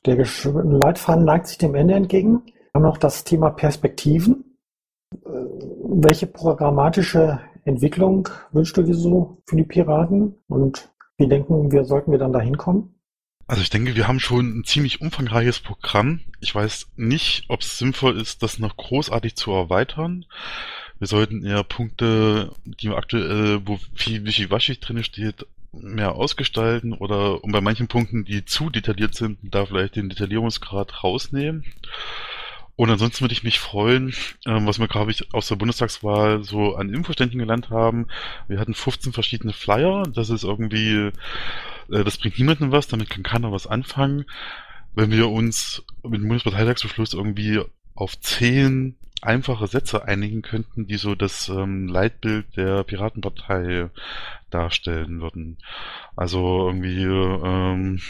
der 0.05 0.17
Leitfaden 0.17 1.25
neigt 1.25 1.47
sich 1.47 1.59
dem 1.59 1.75
Ende 1.75 1.95
entgegen. 1.95 2.43
Wir 2.47 2.73
haben 2.75 2.83
noch 2.83 2.99
das 2.99 3.23
Thema 3.23 3.51
Perspektiven. 3.51 4.57
Welche 5.25 6.27
programmatische 6.27 7.41
Entwicklung 7.65 8.29
wünschst 8.51 8.77
du 8.77 8.83
dir 8.83 8.95
so 8.95 9.43
für 9.47 9.57
die 9.57 9.65
Piraten 9.65 10.35
und 10.49 10.91
wie 11.19 11.29
denken 11.29 11.71
wir, 11.71 11.85
sollten 11.85 12.11
wir 12.11 12.19
dann 12.19 12.33
da 12.33 12.41
hinkommen? 12.41 12.95
Also 13.47 13.63
ich 13.63 13.71
denke, 13.71 13.95
wir 13.95 14.09
haben 14.09 14.21
schon 14.21 14.61
ein 14.61 14.65
ziemlich 14.65 15.03
umfangreiches 15.03 15.61
Programm. 15.61 16.21
Ich 16.41 16.55
weiß 16.55 16.93
nicht, 16.97 17.45
ob 17.49 17.61
es 17.61 17.77
sinnvoll 17.77 18.19
ist, 18.19 18.43
das 18.43 18.59
noch 18.59 18.77
großartig 18.77 19.37
zu 19.37 19.53
erweitern. 19.53 20.25
Wir 21.03 21.09
sollten 21.09 21.45
eher 21.45 21.65
Punkte, 21.65 22.53
die 22.65 22.89
aktuell, 22.91 23.67
wo 23.67 23.77
viel 23.93 24.25
Wischiwaschi 24.25 24.79
drin 24.79 25.03
steht, 25.03 25.49
mehr 25.73 26.13
ausgestalten 26.13 26.93
oder 26.93 27.43
und 27.43 27.51
bei 27.51 27.61
manchen 27.61 27.89
Punkten, 27.89 28.25
die 28.25 28.45
zu 28.45 28.71
detailliert 28.71 29.17
sind, 29.17 29.39
da 29.43 29.67
vielleicht 29.67 29.97
den 29.97 30.11
Detaillierungsgrad 30.11 31.03
rausnehmen. 31.03 31.65
Und 32.77 32.89
ansonsten 32.89 33.23
würde 33.23 33.33
ich 33.33 33.43
mich 33.43 33.59
freuen, 33.59 34.15
ähm, 34.47 34.69
was 34.69 34.79
wir, 34.79 34.87
glaube 34.87 35.11
ich, 35.11 35.35
aus 35.35 35.49
der 35.49 35.57
Bundestagswahl 35.57 36.45
so 36.45 36.77
an 36.77 36.95
Infoständen 36.95 37.41
gelernt 37.41 37.71
haben. 37.71 38.07
Wir 38.47 38.61
hatten 38.61 38.73
15 38.73 39.13
verschiedene 39.13 39.53
Flyer. 39.53 40.05
Das 40.05 40.31
ist 40.31 40.45
irgendwie, 40.45 41.11
äh, 41.91 42.05
das 42.05 42.17
bringt 42.17 42.39
niemandem 42.39 42.71
was, 42.71 42.87
damit 42.87 43.11
kann 43.11 43.25
keiner 43.25 43.51
was 43.51 43.67
anfangen. 43.67 44.25
Wenn 44.95 45.11
wir 45.11 45.29
uns 45.31 45.83
mit 46.05 46.21
dem 46.21 46.29
Bundesparteitagsbeschluss 46.29 47.13
irgendwie 47.13 47.61
auf 47.97 48.21
10 48.21 48.95
einfache 49.23 49.67
Sätze 49.67 50.07
einigen 50.07 50.43
könnten, 50.43 50.87
die 50.87 50.97
so 50.97 51.15
das 51.15 51.49
ähm, 51.49 51.89
Leitbild 51.89 52.57
der 52.57 52.83
Piratenpartei 52.85 53.89
darstellen 54.51 55.21
würden. 55.21 55.59
Also 56.17 56.67
irgendwie, 56.69 57.05
ähm, 57.05 58.01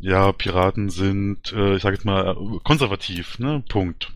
ja, 0.00 0.32
Piraten 0.32 0.90
sind, 0.90 1.52
äh, 1.52 1.76
ich 1.76 1.82
sage 1.82 1.94
jetzt 1.94 2.04
mal, 2.04 2.34
konservativ, 2.64 3.38
ne? 3.38 3.62
Punkt. 3.68 4.12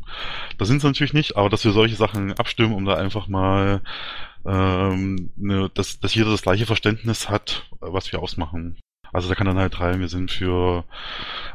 Das 0.59 0.66
sind 0.69 0.81
sie 0.81 0.87
natürlich 0.87 1.12
nicht, 1.12 1.37
aber 1.37 1.49
dass 1.49 1.64
wir 1.64 1.73
solche 1.73 1.95
Sachen 1.95 2.33
abstimmen, 2.33 2.75
um 2.75 2.85
da 2.85 2.95
einfach 2.95 3.29
mal, 3.29 3.83
ähm, 4.45 5.31
ne, 5.37 5.71
dass, 5.75 6.01
dass 6.01 6.14
jeder 6.14 6.31
das 6.31 6.42
gleiche 6.42 6.66
Verständnis 6.66 7.29
hat, 7.29 7.69
was 7.81 8.11
wir 8.11 8.21
ausmachen. 8.21 8.77
Also 9.17 9.31
da 9.31 9.35
kann 9.35 9.47
dann 9.47 9.57
halt 9.57 9.81
rein, 9.81 10.01
wir 10.01 10.11
sind 10.11 10.31
für 10.31 10.85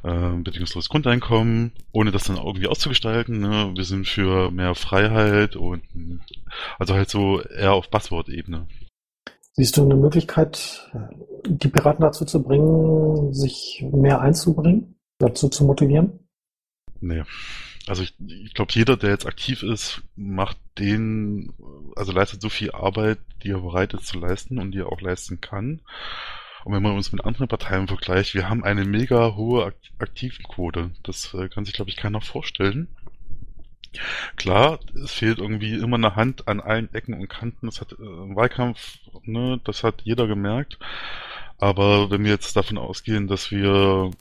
äh, 0.02 0.32
bedingungsloses 0.32 0.90
Grundeinkommen, 0.90 1.74
ohne 1.92 2.10
das 2.10 2.24
dann 2.24 2.38
irgendwie 2.38 2.66
auszugestalten. 2.66 3.40
Ne? 3.40 3.74
Wir 3.76 3.84
sind 3.84 4.08
für 4.08 4.50
mehr 4.50 4.74
Freiheit 4.74 5.56
und 5.56 5.84
also 6.80 6.96
halt 6.96 7.12
so 7.12 7.40
eher 7.40 7.74
auf 7.74 7.92
Buzzword-Ebene. 7.92 8.68
Siehst 9.54 9.78
du 9.78 9.84
eine 9.84 9.96
Möglichkeit, 9.96 10.90
die 11.46 11.68
Piraten 11.68 12.02
dazu 12.02 12.26
zu 12.26 12.42
bringen, 12.42 13.32
sich 13.32 13.86
mehr 13.92 14.22
einzubringen, 14.22 14.96
dazu 15.20 15.48
zu 15.48 15.64
motivieren? 15.64 16.18
Nee. 17.00 17.22
Also 17.86 18.02
ich, 18.02 18.16
ich 18.28 18.56
glaube, 18.56 18.72
jeder, 18.74 18.98
der 18.98 19.12
jetzt 19.12 19.28
aktiv 19.28 19.62
ist, 19.62 20.02
macht 20.16 20.58
den, 20.80 21.54
also 21.96 22.12
leistet 22.12 22.42
so 22.42 22.50
viel 22.50 22.72
Arbeit, 22.72 23.20
die 23.44 23.52
er 23.52 23.60
bereit 23.60 23.94
ist 23.94 24.08
zu 24.08 24.18
leisten 24.18 24.58
und 24.58 24.72
die 24.72 24.80
er 24.80 24.92
auch 24.92 25.02
leisten 25.02 25.42
kann. 25.42 25.82
Und 26.64 26.74
wenn 26.74 26.84
man 26.84 26.96
uns 26.96 27.12
mit 27.12 27.26
anderen 27.26 27.48
Parteien 27.48 27.88
vergleicht, 27.88 28.34
wir 28.34 28.50
haben 28.50 28.64
eine 28.64 28.86
mega 28.86 29.36
hohe 29.36 29.74
Aktivenquote. 30.00 30.92
Das 31.04 31.34
äh, 31.34 31.50
kann 31.50 31.66
sich, 31.66 31.74
glaube 31.74 31.90
ich, 31.90 31.98
keiner 31.98 32.22
vorstellen. 32.22 32.88
Klar, 34.38 34.80
es 35.04 35.12
fehlt 35.12 35.40
irgendwie 35.40 35.74
immer 35.74 35.98
eine 35.98 36.16
Hand 36.16 36.48
an 36.48 36.62
allen 36.62 36.94
Ecken 36.94 37.14
und 37.14 37.28
Kanten. 37.28 37.66
Das 37.66 37.82
hat 37.82 37.94
äh, 37.94 37.98
Wahlkampf, 38.00 39.00
ne, 39.24 39.60
das 39.64 39.84
hat 39.84 40.02
jeder 40.04 40.28
gemerkt. 40.28 40.78
Aber 41.58 42.10
wenn 42.10 42.24
wir 42.24 42.32
jetzt 42.32 42.56
davon 42.56 42.78
ausgehen, 42.80 43.28
dass 43.28 43.52
wir 43.52 44.12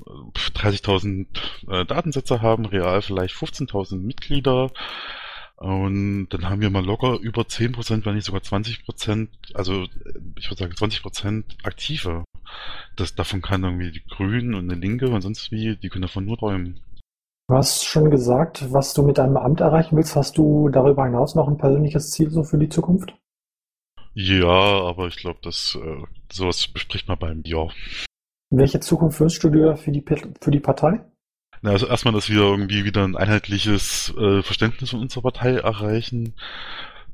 30.000 0.55 1.27
äh, 1.71 1.87
Datensätze 1.87 2.43
haben, 2.43 2.67
real 2.67 3.01
vielleicht 3.01 3.35
15.000 3.35 3.97
Mitglieder, 3.97 4.71
und 5.61 6.29
dann 6.31 6.49
haben 6.49 6.63
wir 6.63 6.71
mal 6.71 6.85
locker 6.85 7.19
über 7.21 7.43
10%, 7.43 8.07
wenn 8.07 8.15
nicht 8.15 8.25
sogar 8.25 8.41
20%, 8.41 9.29
also 9.53 9.87
ich 10.39 10.51
würde 10.51 10.65
sagen 10.65 10.73
20% 10.73 11.45
aktive. 11.65 12.25
Das, 12.97 13.15
davon 13.15 13.43
kann 13.43 13.63
irgendwie 13.63 13.93
die 13.93 14.05
Grünen 14.05 14.55
und 14.55 14.71
eine 14.71 14.81
Linke 14.81 15.11
und 15.11 15.21
sonst 15.21 15.53
wie, 15.53 15.77
die 15.77 15.91
können 15.91 16.03
davon 16.03 16.25
nur 16.25 16.39
träumen. 16.39 16.81
Du 17.49 17.57
hast 17.57 17.85
schon 17.85 18.11
gesagt, 18.11 18.73
was 18.73 18.95
du 18.95 19.03
mit 19.03 19.19
deinem 19.19 19.37
Amt 19.37 19.61
erreichen 19.61 19.97
willst. 19.97 20.17
Hast 20.17 20.39
du 20.39 20.71
darüber 20.71 21.05
hinaus 21.05 21.35
noch 21.35 21.47
ein 21.47 21.59
persönliches 21.59 22.11
Ziel 22.11 22.31
so 22.31 22.43
für 22.43 22.59
die 22.59 22.69
Zukunft? 22.69 23.15
Ja, 24.15 24.47
aber 24.47 25.09
ich 25.09 25.17
glaube, 25.17 25.41
dass 25.43 25.79
äh, 25.81 26.03
sowas 26.33 26.69
bespricht 26.69 27.07
man 27.07 27.19
beim 27.19 27.43
Bier. 27.43 27.69
Welche 28.51 28.81
Zukunft 28.81 29.21
wünschst 29.21 29.45
du 29.45 29.51
dir 29.51 29.77
für 29.77 29.93
die, 29.93 30.05
für 30.41 30.51
die 30.51 30.61
Partei? 30.61 31.05
Na, 31.63 31.71
also 31.71 31.87
erstmal, 31.87 32.15
dass 32.15 32.31
wir 32.31 32.41
irgendwie 32.41 32.85
wieder 32.85 33.05
ein 33.05 33.17
einheitliches 33.17 34.15
äh, 34.17 34.43
Verständnis 34.43 34.91
von 34.91 35.01
unserer 35.01 35.23
Partei 35.23 35.57
erreichen 35.57 36.35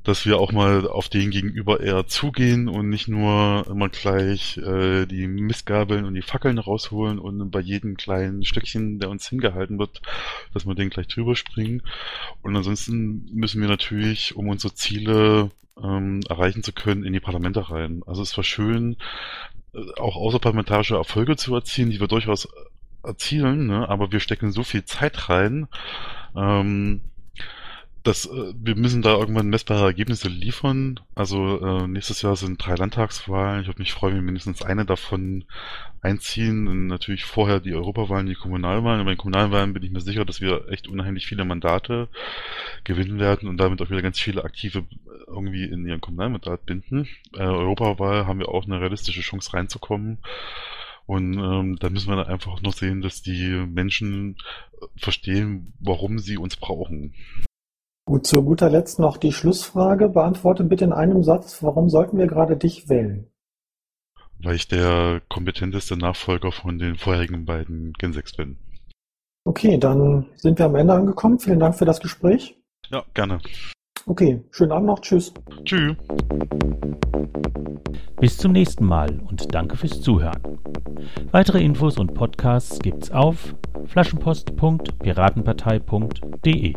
dass 0.07 0.25
wir 0.25 0.39
auch 0.39 0.53
mal 0.53 0.87
auf 0.87 1.09
den 1.09 1.33
Gegenüber 1.33 1.81
eher 1.81 2.07
zugehen 2.07 2.69
und 2.69 2.89
nicht 2.89 3.09
nur 3.09 3.67
immer 3.69 3.89
gleich 3.89 4.57
äh, 4.57 5.05
die 5.05 5.27
Mistgabeln 5.27 6.05
und 6.05 6.15
die 6.15 6.23
Fackeln 6.23 6.59
rausholen 6.59 7.19
und 7.19 7.51
bei 7.51 7.59
jedem 7.59 7.97
kleinen 7.97 8.45
Stückchen, 8.45 9.01
der 9.01 9.11
uns 9.11 9.29
hingehalten 9.29 9.81
wird, 9.81 10.01
dass 10.55 10.65
wir 10.65 10.77
den 10.77 10.91
gleich 10.91 11.09
drüber 11.09 11.35
springen. 11.35 11.83
Und 12.41 12.55
ansonsten 12.55 13.29
müssen 13.33 13.61
wir 13.61 13.69
natürlich, 13.69 14.37
um 14.37 14.49
unsere 14.49 14.75
Ziele 14.75 15.51
ähm, 15.83 16.21
erreichen 16.29 16.63
zu 16.63 16.73
können, 16.73 17.05
in 17.05 17.13
die 17.13 17.21
Parlamente 17.21 17.69
rein. 17.69 18.03
Also 18.07 18.23
es 18.23 18.37
war 18.37 18.45
schön, 18.45 18.97
äh, 19.75 19.81
auch 19.99 20.15
außerparlamentarische 20.15 20.95
Erfolge 20.95 21.37
zu 21.37 21.53
erzielen, 21.53 21.91
die 21.91 21.99
wir 21.99 22.07
durchaus 22.07 22.47
erzielen, 23.07 23.67
ne? 23.67 23.89
aber 23.89 24.13
wir 24.13 24.21
stecken 24.21 24.53
so 24.53 24.63
viel 24.63 24.85
Zeit 24.85 25.29
rein, 25.29 25.69
ähm, 26.37 27.01
das, 28.07 28.27
äh, 28.27 28.55
wir 28.57 28.77
müssen 28.77 29.03
da 29.03 29.17
irgendwann 29.17 29.49
messbare 29.49 29.85
Ergebnisse 29.85 30.29
liefern. 30.29 31.01
Also 31.15 31.61
äh, 31.61 31.89
nächstes 31.89 32.23
Jahr 32.23 32.37
sind 32.37 32.65
drei 32.65 32.77
Landtagswahlen. 32.77 33.63
Ich 33.63 33.67
würde 33.67 33.81
mich 33.81 33.93
freuen, 33.93 34.17
wenn 34.17 34.25
mindestens 34.25 34.63
eine 34.63 34.85
davon 34.85 35.45
einziehen. 36.03 36.69
Und 36.69 36.87
natürlich 36.87 37.25
vorher 37.25 37.59
die 37.59 37.75
Europawahlen, 37.75 38.27
die 38.27 38.35
Kommunalwahlen. 38.35 39.01
Und 39.01 39.07
bei 39.07 39.15
den 39.15 39.19
Kommunalwahlen 39.19 39.73
bin 39.73 39.83
ich 39.83 39.91
mir 39.91 40.01
sicher, 40.01 40.25
dass 40.25 40.41
wir 40.41 40.69
echt 40.71 40.87
unheimlich 40.87 41.27
viele 41.27 41.45
Mandate 41.45 42.09
gewinnen 42.85 43.19
werden 43.19 43.49
und 43.49 43.57
damit 43.57 43.83
auch 43.83 43.91
wieder 43.91 44.03
ganz 44.03 44.21
viele 44.21 44.45
Aktive 44.45 44.85
irgendwie 45.27 45.65
in 45.65 45.85
ihren 45.85 46.01
Kommunalmandat 46.01 46.65
binden. 46.65 47.09
Äh, 47.35 47.43
Europawahl 47.43 48.27
haben 48.27 48.39
wir 48.39 48.51
auch 48.51 48.67
eine 48.67 48.81
realistische 48.81 49.23
Chance 49.23 49.53
reinzukommen. 49.53 50.19
Und 51.07 51.39
ähm, 51.39 51.77
da 51.79 51.89
müssen 51.89 52.09
wir 52.09 52.17
dann 52.17 52.27
einfach 52.27 52.61
noch 52.63 52.75
sehen, 52.75 53.01
dass 53.01 53.23
die 53.23 53.65
Menschen 53.67 54.37
verstehen, 54.97 55.73
warum 55.79 56.19
sie 56.19 56.37
uns 56.37 56.57
brauchen. 56.57 57.15
Gut, 58.09 58.27
zu 58.27 58.43
guter 58.43 58.71
Letzt 58.71 58.99
noch 58.99 59.17
die 59.17 59.33
Schlussfrage. 59.33 60.09
Beantworte 60.09 60.65
bitte 60.65 60.85
in 60.85 60.93
einem 60.93 61.23
Satz, 61.23 61.63
warum 61.63 61.89
sollten 61.89 62.19
wir 62.19 62.27
gerade 62.27 62.57
dich 62.57 62.89
wählen? 62.89 63.31
Weil 64.39 64.57
ich 64.57 64.69
der 64.69 65.23
kompetenteste 65.29 65.97
Nachfolger 65.97 66.53
von 66.53 66.79
den 66.79 66.97
vorherigen 66.97 67.47
beiden 67.47 67.93
Gen 67.95 68.13
6 68.13 68.37
bin. 68.37 68.59
Okay, 69.45 69.79
dann 69.79 70.27
sind 70.37 70.59
wir 70.59 70.67
am 70.67 70.75
Ende 70.75 70.95
angekommen. 70.95 71.39
Vielen 71.39 71.61
Dank 71.61 71.77
für 71.77 71.85
das 71.85 72.01
Gespräch. 72.01 72.61
Ja, 72.91 73.05
gerne. 73.15 73.41
Okay, 74.09 74.41
schönen 74.53 74.71
Abend 74.71 74.87
noch. 74.87 75.01
Tschüss. 75.01 75.35
Tschüss. 75.65 75.97
Bis 78.21 78.39
zum 78.39 78.53
nächsten 78.53 78.87
Mal 78.87 79.19
und 79.29 79.53
danke 79.53 79.77
fürs 79.77 80.01
Zuhören. 80.01 80.61
Weitere 81.33 81.61
Infos 81.63 81.99
und 81.99 82.15
Podcasts 82.15 82.79
gibt's 82.79 83.11
auf 83.11 83.57
flaschenpost.piratenpartei.de. 83.87 86.75